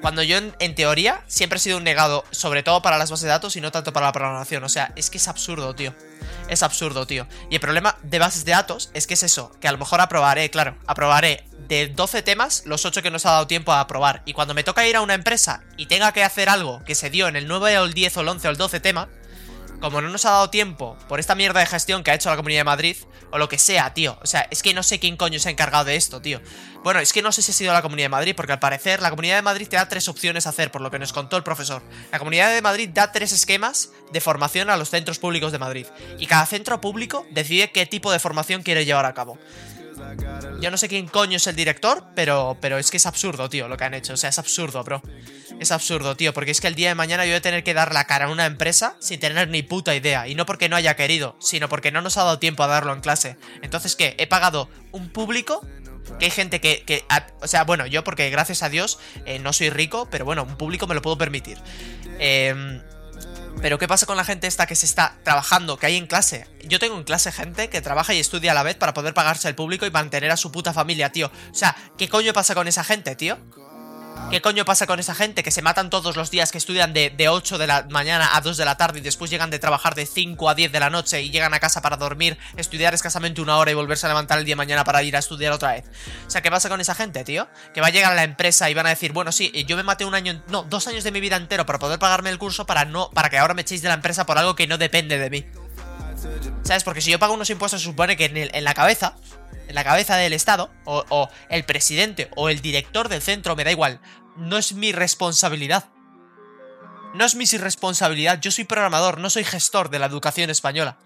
Cuando 0.02 0.22
yo, 0.22 0.38
en, 0.38 0.76
teoría, 0.76 1.24
siempre 1.26 1.58
he 1.58 1.60
sido 1.60 1.78
un 1.78 1.84
negado, 1.84 2.26
sobre 2.30 2.62
todo 2.62 2.84
para 2.84 3.00
las 3.00 3.10
bases 3.10 3.24
de 3.24 3.30
datos 3.30 3.56
y 3.56 3.62
no 3.62 3.72
tanto 3.72 3.92
para 3.92 4.06
la 4.06 4.12
programación. 4.12 4.64
O 4.64 4.70
sea, 4.70 4.94
es 4.96 5.10
que 5.10 5.18
es 5.18 5.28
absurdo, 5.28 5.74
tío. 5.74 5.96
Es 6.48 6.62
absurdo, 6.62 7.08
tío. 7.08 7.28
Y 7.50 7.56
el 7.56 7.60
problema 7.60 7.98
de 8.04 8.20
bases 8.20 8.46
de 8.46 8.52
datos 8.52 8.92
es 8.94 9.08
que 9.08 9.16
es 9.16 9.24
eso, 9.24 9.52
que 9.60 9.68
a 9.68 9.72
lo 9.72 9.80
mejor 9.80 10.02
aprobaré, 10.02 10.52
claro, 10.52 10.78
aprobaré 10.86 11.46
de 11.68 11.88
12 11.88 12.22
temas 12.22 12.64
los 12.68 12.86
8 12.86 13.02
que 13.02 13.10
nos 13.10 13.26
ha 13.26 13.32
dado 13.32 13.48
tiempo 13.48 13.74
a 13.74 13.80
aprobar. 13.80 14.22
Y 14.26 14.34
cuando 14.34 14.54
me 14.54 14.64
toca 14.64 14.86
ir 14.86 14.96
a 14.96 15.02
una 15.02 15.16
empresa 15.16 15.64
y 15.76 15.88
tenga 15.88 16.12
que 16.12 16.24
hacer 16.24 16.50
algo 16.50 16.84
que 16.84 16.94
se 16.94 17.10
dio 17.10 17.28
en 17.28 17.36
el 17.36 17.48
9 17.48 17.80
o 17.80 17.86
el 17.86 17.94
10 17.94 18.18
o 18.18 18.22
el 18.22 18.28
11 18.28 18.48
o 18.48 18.52
el 18.52 18.58
12 18.58 18.80
tema, 18.82 19.10
como 19.86 20.02
no 20.02 20.10
nos 20.10 20.26
ha 20.26 20.32
dado 20.32 20.50
tiempo 20.50 20.98
por 21.08 21.20
esta 21.20 21.36
mierda 21.36 21.60
de 21.60 21.68
gestión 21.68 22.04
que 22.04 22.10
ha 22.10 22.16
hecho 22.16 22.32
la 22.32 22.36
Comunidad 22.36 22.62
de 22.62 22.64
Madrid, 22.64 22.98
o 23.30 23.38
lo 23.38 23.48
que 23.48 23.60
sea, 23.60 23.94
tío. 23.94 24.18
O 24.24 24.26
sea, 24.26 24.48
es 24.50 24.64
que 24.64 24.74
no 24.74 24.82
sé 24.82 24.98
quién 24.98 25.16
coño 25.16 25.38
se 25.38 25.48
ha 25.48 25.52
encargado 25.52 25.86
de 25.86 25.96
esto, 25.96 26.24
tío. 26.24 26.42
Bueno, 26.84 27.02
es 27.02 27.14
que 27.14 27.22
no 27.22 27.32
sé 27.32 27.44
si 27.44 27.52
ha 27.52 27.54
sido 27.54 27.72
la 27.72 27.84
Comunidad 27.84 28.06
de 28.06 28.10
Madrid, 28.10 28.34
porque 28.36 28.54
al 28.54 28.58
parecer 28.58 29.00
la 29.00 29.12
Comunidad 29.12 29.36
de 29.36 29.44
Madrid 29.44 29.68
te 29.68 29.76
da 29.76 29.88
tres 29.88 30.10
opciones 30.10 30.48
a 30.48 30.50
hacer, 30.50 30.72
por 30.72 30.82
lo 30.82 30.90
que 30.90 30.98
nos 30.98 31.14
contó 31.14 31.38
el 31.38 31.44
profesor. 31.44 31.84
La 32.12 32.18
Comunidad 32.18 32.52
de 32.52 32.64
Madrid 32.64 32.90
da 32.92 33.12
tres 33.12 33.32
esquemas 33.32 33.92
de 34.12 34.22
formación 34.22 34.72
a 34.72 34.76
los 34.76 34.90
centros 34.90 35.20
públicos 35.20 35.52
de 35.52 35.60
Madrid. 35.60 35.86
Y 36.18 36.26
cada 36.26 36.48
centro 36.48 36.82
público 36.82 37.28
decide 37.30 37.72
qué 37.72 37.86
tipo 37.86 38.12
de 38.12 38.18
formación 38.18 38.64
quiere 38.64 38.86
llevar 38.86 39.06
a 39.06 39.14
cabo. 39.14 39.38
Yo 40.62 40.72
no 40.72 40.78
sé 40.78 40.88
quién 40.88 41.08
coño 41.08 41.38
es 41.38 41.48
el 41.48 41.56
director, 41.56 42.04
pero, 42.16 42.58
pero 42.62 42.78
es 42.78 42.92
que 42.92 42.98
es 42.98 43.06
absurdo, 43.06 43.50
tío, 43.50 43.68
lo 43.68 43.78
que 43.78 43.84
han 43.84 43.94
hecho. 43.94 44.14
O 44.14 44.18
sea, 44.18 44.30
es 44.30 44.40
absurdo, 44.40 44.84
bro. 44.84 45.02
Es 45.60 45.72
absurdo, 45.72 46.16
tío, 46.16 46.34
porque 46.34 46.52
es 46.52 46.62
que 46.62 46.68
el 46.68 46.76
día 46.76 46.90
de 46.90 46.96
mañana 46.96 47.26
yo 47.26 47.32
voy 47.32 47.38
a 47.38 47.42
tener 47.42 47.64
que 47.64 47.74
dar 47.74 47.94
la 47.94 48.06
cara 48.06 48.26
a 48.26 48.30
una 48.30 48.46
empresa 48.46 48.96
sin 49.00 49.20
tener 49.20 49.48
ni 49.50 49.64
puta 49.64 49.96
idea. 49.96 50.28
Y 50.28 50.36
no 50.36 50.46
porque 50.46 50.70
no 50.70 50.76
haya 50.76 50.96
querido, 50.96 51.36
sino 51.40 51.70
porque 51.70 51.92
no 51.92 52.02
nos 52.02 52.18
ha 52.18 52.24
dado 52.24 52.40
tiempo 52.40 52.64
a 52.64 52.68
darlo 52.68 52.94
en 52.94 53.02
clase. 53.02 53.38
Entonces, 53.62 53.96
¿qué? 53.96 54.16
He 54.18 54.28
pagado 54.28 54.70
un 54.92 55.10
público 55.10 55.66
que 56.20 56.26
hay 56.26 56.32
gente 56.32 56.62
que, 56.62 57.04
o 57.42 57.48
sea, 57.48 57.64
bueno, 57.64 57.86
yo 57.86 58.04
porque 58.04 58.30
gracias 58.30 58.64
a 58.64 58.70
Dios 58.70 59.00
eh, 59.26 59.40
no 59.40 59.54
soy 59.54 59.70
rico, 59.70 60.08
pero 60.12 60.26
bueno, 60.26 60.44
un 60.44 60.58
público 60.58 60.88
me 60.88 60.96
lo 60.96 61.02
puedo 61.02 61.18
permitir. 61.18 61.58
Eh, 62.20 62.82
pero 63.62 63.80
¿qué 63.80 63.88
pasa 63.88 64.06
con 64.06 64.18
la 64.18 64.24
gente 64.24 64.48
esta 64.48 64.68
que 64.68 64.76
se 64.76 64.86
está 64.86 65.18
trabajando, 65.24 65.78
que 65.78 65.88
hay 65.88 65.96
en 65.96 66.08
clase? 66.08 66.48
Yo 66.64 66.80
tengo 66.80 66.98
en 66.98 67.04
clase 67.04 67.32
gente 67.32 67.70
que 67.70 67.82
trabaja 67.82 68.14
y 68.14 68.20
estudia 68.20 68.52
a 68.52 68.56
la 68.56 68.64
vez 68.64 68.76
para 68.76 68.94
poder 68.94 69.14
pagarse 69.14 69.48
el 69.48 69.56
público 69.56 69.86
y 69.86 69.92
mantener 69.92 70.32
a 70.32 70.38
su 70.38 70.52
puta 70.52 70.74
familia, 70.74 71.12
tío. 71.12 71.32
O 71.52 71.56
sea, 71.56 71.76
¿qué 71.98 72.10
coño 72.10 72.34
pasa 72.34 72.56
con 72.56 72.68
esa 72.68 72.84
gente, 72.84 73.16
tío? 73.16 73.38
¿Qué 74.32 74.42
coño 74.42 74.66
pasa 74.66 74.88
con 74.88 75.00
esa 75.00 75.16
gente 75.16 75.44
que 75.44 75.52
se 75.52 75.62
matan 75.62 75.90
todos 75.90 76.16
los 76.16 76.32
días, 76.32 76.52
que 76.52 76.58
estudian 76.58 76.94
de, 76.94 77.28
8 77.30 77.58
de 77.58 77.68
la 77.68 77.86
mañana 77.90 78.36
a 78.36 78.42
2 78.42 78.58
de 78.58 78.66
la 78.66 78.76
tarde 78.76 79.00
y 79.00 79.02
después 79.02 79.30
llegan 79.32 79.50
de 79.50 79.60
trabajar 79.60 79.96
de 79.96 80.06
5 80.06 80.50
a 80.50 80.56
10 80.56 80.72
de 80.72 80.80
la 80.80 80.90
noche 80.90 81.22
y 81.22 81.30
llegan 81.30 81.54
a 81.54 81.60
casa 81.60 81.82
para 81.82 81.96
dormir, 81.96 82.38
estudiar 82.58 82.94
escasamente 82.94 83.42
una 83.42 83.58
hora 83.58 83.72
y 83.72 83.76
volverse 83.76 84.08
a 84.08 84.10
levantar 84.10 84.40
el 84.40 84.46
día 84.46 84.54
de 84.54 84.58
mañana 84.58 84.84
para 84.84 85.04
ir 85.04 85.16
a 85.16 85.20
estudiar 85.20 85.54
otra 85.54 85.74
vez? 85.74 85.86
O 86.28 86.30
sea, 86.30 86.42
¿qué 86.42 86.50
pasa 86.50 86.70
con 86.70 86.82
esa 86.82 86.96
gente, 86.96 87.24
tío? 87.24 87.48
Que 87.74 87.82
va 87.82 87.88
a 87.88 87.92
llegar 87.92 88.12
a 88.12 88.16
la 88.16 88.24
empresa 88.24 88.70
y 88.70 88.74
van 88.74 88.88
a 88.88 88.90
decir, 88.90 89.14
bueno, 89.14 89.32
sí, 89.32 89.52
yo 89.68 89.78
me 89.78 89.84
maté 89.84 90.06
un 90.06 90.16
año, 90.16 90.42
no, 90.48 90.64
dos 90.64 90.88
años 90.88 91.04
de 91.04 91.12
mi 91.12 91.20
vida 91.20 91.36
entero 91.36 91.66
para 91.66 91.80
poder 91.80 92.00
pagarme 92.00 92.30
el 92.30 92.38
curso 92.38 92.66
para 92.66 92.86
no, 92.86 93.10
para 93.12 93.30
que 93.30 93.38
ahora 93.38 93.54
me 93.54 93.62
echéis 93.62 93.82
de 93.82 93.90
la 93.90 93.96
empresa 93.96 94.26
por 94.26 94.38
algo 94.38 94.56
que 94.56 94.68
no 94.68 94.78
depende 94.78 95.18
de 95.18 95.30
mí. 95.30 95.46
¿Sabes? 96.64 96.84
Porque 96.84 97.02
si 97.02 97.12
yo 97.12 97.20
pago 97.20 97.34
unos 97.34 97.50
impuestos, 97.50 97.82
se 97.82 97.86
supone 97.86 98.18
que 98.18 98.26
en, 98.26 98.64
la 98.64 98.74
cabeza 98.74 99.16
la 99.70 99.84
cabeza 99.84 100.16
del 100.18 100.34
Estado, 100.34 100.72
o, 100.86 101.30
el 101.50 101.66
presidente, 101.66 102.30
o 102.36 102.50
el 102.50 102.62
director 102.62 103.10
del 103.10 103.22
centro, 103.22 103.56
me 103.56 103.64
da 103.64 103.72
igual, 103.72 104.00
no 104.38 104.58
es 104.58 104.74
mi 104.74 104.92
responsabilidad. 104.92 105.90
No 107.14 107.24
es 107.24 107.36
mi 107.36 107.46
irresponsabilidad, 107.46 108.42
yo 108.42 108.52
soy 108.52 108.66
programador, 108.66 109.20
no 109.20 109.30
soy 109.30 109.46
gestor 109.46 109.90
de 109.90 110.00
la 110.00 110.08
educación 110.08 110.50
española. 110.50 110.98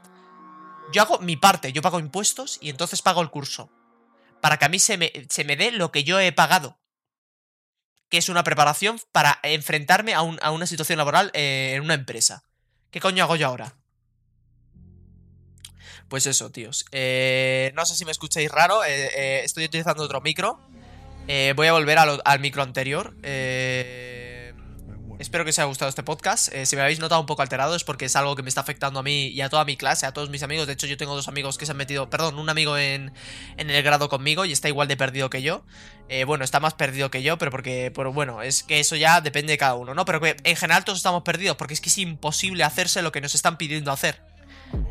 Yo 0.92 1.04
hago 1.04 1.20
mi 1.20 1.38
parte, 1.38 1.72
yo 1.72 1.84
pago 1.84 2.00
impuestos 2.00 2.58
y 2.62 2.72
entonces 2.72 3.04
pago 3.04 3.22
el 3.22 3.30
curso. 3.30 3.70
Para 4.42 4.58
que 4.58 4.66
a 4.66 4.70
mí 4.70 4.80
se 4.80 4.98
me, 4.98 5.12
se 5.30 5.44
me 5.44 5.56
dé 5.56 5.72
lo 5.72 5.92
que 5.92 6.04
yo 6.04 6.20
he 6.20 6.32
pagado. 6.32 6.80
Que 8.10 8.18
es 8.18 8.28
una 8.28 8.44
preparación 8.44 9.00
para 9.12 9.40
enfrentarme 9.44 10.16
a, 10.16 10.22
una 10.22 10.66
situación 10.66 10.98
laboral 10.98 11.30
eh, 11.36 11.74
en 11.76 11.84
una 11.84 11.94
empresa. 11.94 12.44
¿Qué 12.90 13.00
coño 13.00 13.24
hago 13.24 13.36
yo 13.36 13.46
ahora? 13.46 13.76
Pues 16.10 16.26
eso, 16.26 16.50
tíos. 16.50 16.86
Eh, 16.92 17.72
no 17.76 17.86
sé 17.86 17.96
si 17.96 18.04
me 18.04 18.12
escucháis 18.12 18.52
raro. 18.52 18.84
Eh, 18.84 19.42
estoy 19.44 19.66
utilizando 19.66 20.04
otro 20.04 20.22
micro. 20.22 20.60
Eh, 21.32 21.54
voy 21.56 21.68
a 21.68 21.74
volver 21.74 22.00
al 22.00 22.40
micro 22.40 22.64
anterior. 22.64 23.16
Eh, 23.22 24.52
espero 25.20 25.44
que 25.44 25.52
os 25.52 25.60
haya 25.60 25.68
gustado 25.68 25.88
este 25.88 26.02
podcast. 26.02 26.52
Eh, 26.52 26.66
si 26.66 26.76
me 26.76 26.82
habéis 26.82 27.00
notado 27.00 27.22
un 27.22 27.28
poco 27.28 27.44
alterado 27.44 27.76
es 27.76 27.84
porque 27.84 28.06
es 28.06 28.16
algo 28.16 28.36
que 28.36 28.42
me 28.42 28.50
está 28.50 28.62
afectando 28.62 29.00
a 29.00 29.04
mí 29.04 29.28
y 29.28 29.42
a 29.42 29.50
toda 29.50 29.64
mi 29.64 29.78
clase, 29.78 30.08
a 30.08 30.12
todos 30.12 30.32
mis 30.32 30.42
amigos. 30.42 30.66
De 30.66 30.74
hecho, 30.74 30.88
yo 30.88 30.98
tengo 30.98 31.16
dos 31.16 31.28
amigos 31.28 31.60
que 31.60 31.68
se 31.68 31.74
han 31.74 31.78
metido, 31.78 32.10
perdón, 32.10 32.40
un 32.40 32.50
amigo 32.50 32.80
en, 32.80 33.14
el 33.58 33.84
grado 33.84 34.10
conmigo 34.10 34.44
y 34.44 34.52
está 34.52 34.70
igual 34.70 34.88
de 34.88 34.98
perdido 34.98 35.30
que 35.30 35.44
yo. 35.44 35.64
bueno, 36.26 36.44
está 36.44 36.60
más 36.60 36.74
perdido 36.74 37.12
que 37.12 37.22
yo, 37.22 37.38
pero 37.38 37.52
porque, 37.52 37.92
pero 37.94 38.12
bueno, 38.12 38.42
es 38.42 38.64
que 38.64 38.80
eso 38.80 38.96
ya 38.96 39.22
depende 39.22 39.54
de 39.54 39.60
cada 39.60 39.76
uno, 39.76 39.94
¿no? 39.94 40.06
Pero 40.06 40.20
en 40.26 40.56
general 40.56 40.84
todos 40.84 40.98
estamos 40.98 41.22
perdidos 41.22 41.58
porque 41.58 41.76
es 41.76 41.82
que 41.82 41.90
es 41.90 41.98
imposible 42.00 42.64
hacerse 42.64 43.04
lo 43.04 43.12
que 43.12 43.22
nos 43.22 43.36
están 43.36 43.60
pidiendo 43.60 43.92
hacer. 43.92 44.29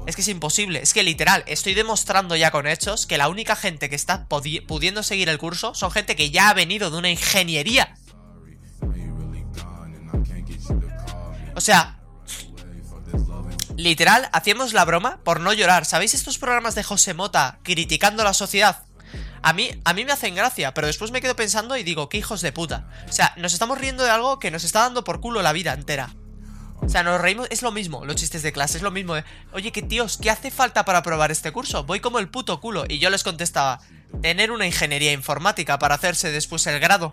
Es 0.06 0.16
que 0.16 0.22
es 0.22 0.28
imposible, 0.28 0.80
es 0.82 0.94
que 0.94 1.02
literal, 1.02 1.44
estoy 1.46 1.74
demostrando 1.74 2.34
ya 2.34 2.50
con 2.50 2.66
hechos 2.66 3.06
que 3.06 3.18
la 3.18 3.28
única 3.28 3.56
gente 3.56 3.90
que 3.90 3.96
está 3.96 4.26
pudiendo 4.26 5.02
seguir 5.02 5.28
el 5.28 5.38
curso 5.38 5.74
son 5.74 5.90
gente 5.90 6.16
que 6.16 6.30
ya 6.30 6.48
ha 6.48 6.54
venido 6.54 6.90
de 6.90 6.96
una 6.96 7.10
ingeniería. 7.10 7.94
O 11.54 11.60
sea, 11.60 11.98
literal, 13.76 14.28
hacíamos 14.32 14.72
la 14.72 14.84
broma 14.84 15.20
por 15.24 15.40
no 15.40 15.52
llorar. 15.52 15.84
¿Sabéis 15.84 16.14
estos 16.14 16.38
programas 16.38 16.74
de 16.74 16.84
José 16.84 17.14
Mota 17.14 17.58
criticando 17.62 18.24
la 18.24 18.32
sociedad? 18.32 18.84
A 19.42 19.52
mí, 19.52 19.70
a 19.84 19.92
mí 19.92 20.04
me 20.04 20.12
hacen 20.12 20.34
gracia, 20.34 20.74
pero 20.74 20.86
después 20.86 21.10
me 21.10 21.20
quedo 21.20 21.36
pensando 21.36 21.76
y 21.76 21.82
digo, 21.82 22.08
qué 22.08 22.18
hijos 22.18 22.40
de 22.40 22.52
puta. 22.52 22.88
O 23.08 23.12
sea, 23.12 23.34
nos 23.36 23.52
estamos 23.52 23.78
riendo 23.78 24.04
de 24.04 24.10
algo 24.10 24.38
que 24.38 24.50
nos 24.50 24.64
está 24.64 24.80
dando 24.80 25.04
por 25.04 25.20
culo 25.20 25.42
la 25.42 25.52
vida 25.52 25.72
entera. 25.72 26.14
O 26.80 26.88
sea, 26.88 27.02
nos 27.02 27.20
reímos, 27.20 27.48
es 27.50 27.62
lo 27.62 27.72
mismo, 27.72 28.04
los 28.04 28.16
chistes 28.16 28.42
de 28.42 28.52
clase, 28.52 28.78
es 28.78 28.82
lo 28.82 28.90
mismo. 28.90 29.14
Oye, 29.52 29.72
que 29.72 29.82
tíos, 29.82 30.16
¿qué 30.16 30.30
hace 30.30 30.50
falta 30.50 30.84
para 30.84 31.02
probar 31.02 31.30
este 31.30 31.52
curso? 31.52 31.84
Voy 31.84 32.00
como 32.00 32.18
el 32.18 32.28
puto 32.28 32.60
culo. 32.60 32.84
Y 32.88 32.98
yo 32.98 33.10
les 33.10 33.24
contestaba, 33.24 33.80
tener 34.22 34.50
una 34.50 34.66
ingeniería 34.66 35.12
informática 35.12 35.78
para 35.78 35.96
hacerse 35.96 36.30
después 36.30 36.66
el 36.66 36.80
grado. 36.80 37.12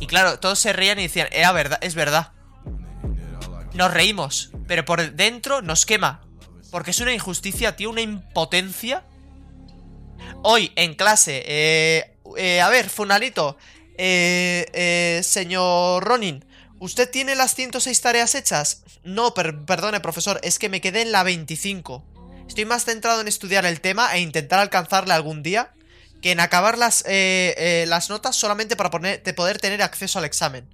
Y 0.00 0.06
claro, 0.06 0.38
todos 0.38 0.58
se 0.58 0.72
reían 0.72 0.98
y 0.98 1.02
decían, 1.02 1.28
verdad, 1.54 1.78
es 1.80 1.94
verdad. 1.94 2.32
Nos 3.74 3.94
reímos, 3.94 4.50
pero 4.66 4.84
por 4.84 5.12
dentro 5.12 5.62
nos 5.62 5.86
quema. 5.86 6.26
Porque 6.70 6.90
es 6.90 7.00
una 7.00 7.14
injusticia, 7.14 7.76
tío, 7.76 7.90
una 7.90 8.00
impotencia. 8.00 9.04
Hoy, 10.42 10.72
en 10.76 10.94
clase, 10.94 11.42
eh, 11.46 12.16
eh 12.36 12.60
a 12.60 12.68
ver, 12.68 12.88
Funalito, 12.90 13.56
eh, 13.96 14.66
eh, 14.72 15.20
señor 15.22 16.02
Ronin, 16.02 16.44
¿Usted 16.82 17.08
tiene 17.08 17.36
las 17.36 17.54
106 17.54 18.00
tareas 18.00 18.34
hechas? 18.34 18.82
No, 19.04 19.34
perdone, 19.34 20.00
profesor, 20.00 20.40
es 20.42 20.58
que 20.58 20.68
me 20.68 20.80
quedé 20.80 21.02
en 21.02 21.12
la 21.12 21.22
25. 21.22 22.04
Estoy 22.48 22.64
más 22.64 22.84
centrado 22.84 23.20
en 23.20 23.28
estudiar 23.28 23.64
el 23.66 23.80
tema 23.80 24.12
e 24.16 24.18
intentar 24.18 24.58
alcanzarle 24.58 25.14
algún 25.14 25.44
día 25.44 25.72
que 26.20 26.32
en 26.32 26.40
acabar 26.40 26.76
las, 26.76 27.04
eh, 27.06 27.54
eh, 27.56 27.84
las 27.86 28.10
notas 28.10 28.34
solamente 28.34 28.74
para 28.74 28.90
poder 28.90 29.60
tener 29.60 29.80
acceso 29.80 30.18
al 30.18 30.24
examen. 30.24 30.68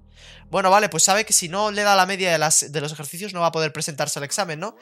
Bueno, 0.48 0.70
vale, 0.70 0.88
pues 0.88 1.02
sabe 1.02 1.26
que 1.26 1.34
si 1.34 1.50
no 1.50 1.70
le 1.70 1.82
da 1.82 1.94
la 1.94 2.06
media 2.06 2.32
de, 2.32 2.38
las, 2.38 2.72
de 2.72 2.80
los 2.80 2.90
ejercicios 2.90 3.34
no 3.34 3.40
va 3.40 3.48
a 3.48 3.52
poder 3.52 3.74
presentarse 3.74 4.18
al 4.18 4.24
examen, 4.24 4.60
¿no? 4.60 4.78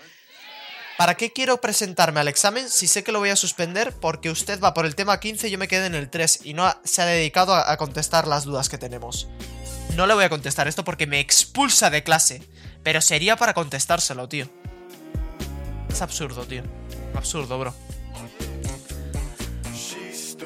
¿Para 0.97 1.17
qué 1.17 1.33
quiero 1.33 1.61
presentarme 1.61 2.21
al 2.21 2.29
examen 2.29 2.71
si 2.71 2.87
sé 2.87 3.03
que 3.03 3.11
lo 3.11 3.19
voy 3.19 3.31
a 3.31 3.37
suspender 3.37 3.93
porque 3.95 4.31
usted 4.31 4.61
va 4.61 4.75
por 4.75 4.87
el 4.87 4.95
tema 4.95 5.19
15 5.19 5.49
y 5.49 5.51
yo 5.51 5.59
me 5.59 5.67
quedé 5.67 5.87
en 5.87 5.97
el 5.97 6.09
3 6.09 6.43
y 6.45 6.55
no 6.55 6.73
se 6.85 7.03
ha 7.03 7.07
dedicado 7.07 7.53
a 7.53 7.77
contestar 7.79 8.29
las 8.29 8.45
dudas 8.45 8.69
que 8.69 8.79
tenemos? 8.79 9.27
No 9.95 10.07
le 10.07 10.15
voy 10.15 10.25
a 10.25 10.29
contestar 10.29 10.69
esto 10.69 10.85
porque 10.85 11.07
me 11.07 11.21
expulsa 11.21 11.91
de 11.91 12.03
clase. 12.03 12.43
Pero 12.83 13.01
sería 13.01 13.37
para 13.37 13.55
contestárselo, 13.55 14.29
tío. 14.29 14.49
Es 15.89 16.03
absurdo, 16.03 16.45
tío. 16.47 16.63
Absurdo, 17.15 17.59
bro. 17.59 17.75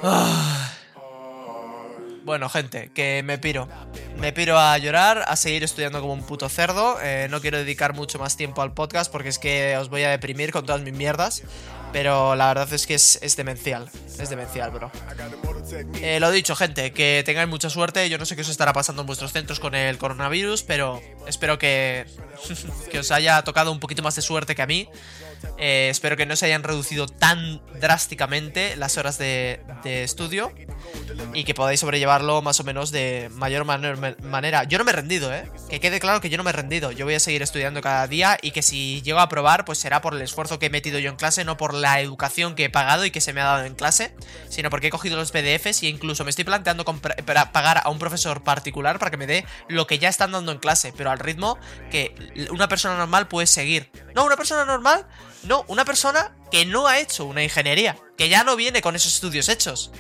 Ah. 0.02 0.72
Bueno, 2.24 2.48
gente, 2.48 2.90
que 2.94 3.22
me 3.24 3.38
piro. 3.38 3.68
Me 4.18 4.32
piro 4.32 4.58
a 4.58 4.76
llorar, 4.78 5.24
a 5.26 5.36
seguir 5.36 5.64
estudiando 5.64 6.00
como 6.00 6.12
un 6.12 6.22
puto 6.22 6.48
cerdo. 6.48 6.98
Eh, 7.02 7.26
no 7.30 7.40
quiero 7.40 7.58
dedicar 7.58 7.94
mucho 7.94 8.18
más 8.18 8.36
tiempo 8.36 8.62
al 8.62 8.72
podcast 8.72 9.10
porque 9.10 9.30
es 9.30 9.38
que 9.38 9.76
os 9.76 9.88
voy 9.88 10.04
a 10.04 10.10
deprimir 10.10 10.52
con 10.52 10.64
todas 10.64 10.82
mis 10.82 10.94
mierdas. 10.94 11.42
Pero 11.92 12.36
la 12.36 12.48
verdad 12.48 12.72
es 12.72 12.86
que 12.86 12.94
es, 12.94 13.36
demencial. 13.36 13.90
Es 14.18 14.30
demencial, 14.30 14.70
bro. 14.70 14.90
Eh, 16.00 16.20
lo 16.20 16.30
dicho, 16.30 16.54
gente, 16.54 16.92
que 16.92 17.22
tengáis 17.24 17.48
mucha 17.48 17.70
suerte. 17.70 18.08
Yo 18.08 18.18
no 18.18 18.26
sé 18.26 18.36
qué 18.36 18.42
os 18.42 18.48
estará 18.48 18.72
pasando 18.72 19.02
en 19.02 19.06
vuestros 19.06 19.32
centros 19.32 19.60
con 19.60 19.74
el 19.74 19.98
coronavirus, 19.98 20.62
pero 20.62 21.00
espero 21.26 21.58
que, 21.58 22.06
que 22.90 22.98
os 23.00 23.10
haya 23.10 23.42
tocado 23.42 23.72
un 23.72 23.80
poquito 23.80 24.02
más 24.02 24.14
de 24.14 24.22
suerte 24.22 24.54
que 24.54 24.62
a 24.62 24.66
mí. 24.66 24.88
Eh, 25.58 25.88
espero 25.90 26.16
que 26.16 26.26
no 26.26 26.36
se 26.36 26.46
hayan 26.46 26.62
reducido 26.62 27.06
tan 27.06 27.60
drásticamente 27.80 28.76
las 28.76 28.96
horas 28.96 29.18
de, 29.18 29.60
estudio 29.84 30.52
y 31.34 31.44
que 31.44 31.54
podáis 31.54 31.80
sobrellevarlo 31.80 32.42
más 32.42 32.60
o 32.60 32.64
menos 32.64 32.90
de 32.90 33.28
mayor 33.32 33.64
manera. 33.64 34.64
Yo 34.64 34.78
no 34.78 34.84
me 34.84 34.92
he 34.92 34.94
rendido, 34.94 35.32
¿eh? 35.34 35.50
Que 35.68 35.80
quede 35.80 36.00
claro 36.00 36.20
que 36.20 36.30
yo 36.30 36.36
no 36.36 36.44
me 36.44 36.50
he 36.50 36.52
rendido. 36.52 36.92
Yo 36.92 37.04
voy 37.04 37.14
a 37.14 37.20
seguir 37.20 37.42
estudiando 37.42 37.80
cada 37.80 38.06
día 38.06 38.38
y 38.40 38.50
que 38.50 38.62
si 38.62 39.02
llego 39.02 39.18
a 39.18 39.22
aprobar, 39.22 39.64
pues 39.64 39.78
será 39.78 40.00
por 40.00 40.14
el 40.14 40.22
esfuerzo 40.22 40.58
que 40.58 40.66
he 40.66 40.70
metido 40.70 40.98
yo 40.98 41.10
en 41.10 41.16
clase, 41.16 41.44
no 41.44 41.56
por 41.56 41.74
la 41.74 42.00
educación 42.00 42.54
que 42.54 42.64
he 42.64 42.70
pagado 42.70 43.04
y 43.04 43.10
que 43.10 43.20
se 43.20 43.32
me 43.32 43.40
ha 43.40 43.44
dado 43.44 43.64
en 43.64 43.74
clase, 43.74 44.14
sino 44.48 44.70
porque 44.70 44.88
he 44.88 44.90
cogido 44.90 45.16
los 45.16 45.30
PDFs 45.32 45.82
y 45.82 45.88
incluso 45.88 46.24
me 46.24 46.30
estoy 46.30 46.44
planteando 46.44 46.84
pagar 46.84 47.82
a 47.84 47.90
un 47.90 47.98
profesor 47.98 48.42
particular 48.42 48.98
para 48.98 49.10
que 49.10 49.16
me 49.16 49.26
dé 49.26 49.44
lo 49.68 49.86
que 49.86 49.98
ya 49.98 50.08
están 50.08 50.32
dando 50.32 50.52
en 50.52 50.58
clase, 50.58 50.92
pero 50.96 51.10
al 51.10 51.18
ritmo 51.18 51.58
que 51.90 52.14
una 52.50 52.68
persona 52.68 52.96
normal 52.96 53.28
puede 53.28 53.46
seguir. 53.46 53.90
No, 54.14 54.24
una 54.24 54.36
persona 54.36 54.64
normal 54.64 55.06
no, 55.44 55.64
una 55.68 55.84
persona 55.84 56.34
que 56.50 56.66
no 56.66 56.86
ha 56.86 56.98
hecho 56.98 57.24
una 57.24 57.42
ingeniería, 57.42 57.96
que 58.16 58.28
ya 58.28 58.44
no 58.44 58.56
viene 58.56 58.82
con 58.82 58.96
esos 58.96 59.14
estudios 59.14 59.48
hechos. 59.48 59.90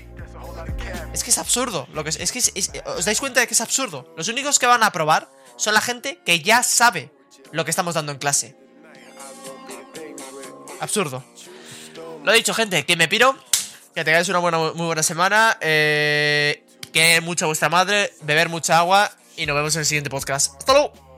Es 1.12 1.24
que 1.24 1.30
es 1.30 1.38
absurdo. 1.38 1.88
Os 1.94 3.04
dais 3.04 3.20
cuenta 3.20 3.40
de 3.40 3.46
que 3.46 3.54
es 3.54 3.60
absurdo. 3.60 4.12
Los 4.16 4.28
únicos 4.28 4.58
que 4.58 4.66
van 4.66 4.82
a 4.82 4.86
aprobar 4.86 5.30
son 5.56 5.74
la 5.74 5.80
gente 5.80 6.20
que 6.24 6.40
ya 6.40 6.62
sabe 6.62 7.12
lo 7.52 7.64
que 7.64 7.70
estamos 7.70 7.94
dando 7.94 8.12
en 8.12 8.18
clase. 8.18 8.56
Absurdo. 10.80 11.24
Lo 12.24 12.32
dicho, 12.32 12.54
gente, 12.54 12.84
que 12.84 12.96
me 12.96 13.08
piro. 13.08 13.36
Que 13.94 14.04
tengáis 14.04 14.28
una 14.28 14.38
buena, 14.38 14.58
muy 14.58 14.86
buena 14.86 15.02
semana. 15.02 15.58
Eh, 15.60 16.64
que 16.92 17.20
mucha 17.20 17.46
vuestra 17.46 17.68
madre, 17.68 18.12
beber 18.22 18.48
mucha 18.48 18.78
agua. 18.78 19.10
Y 19.36 19.46
nos 19.46 19.56
vemos 19.56 19.74
en 19.74 19.80
el 19.80 19.86
siguiente 19.86 20.10
podcast. 20.10 20.54
¡Hasta 20.58 20.72
luego! 20.72 21.09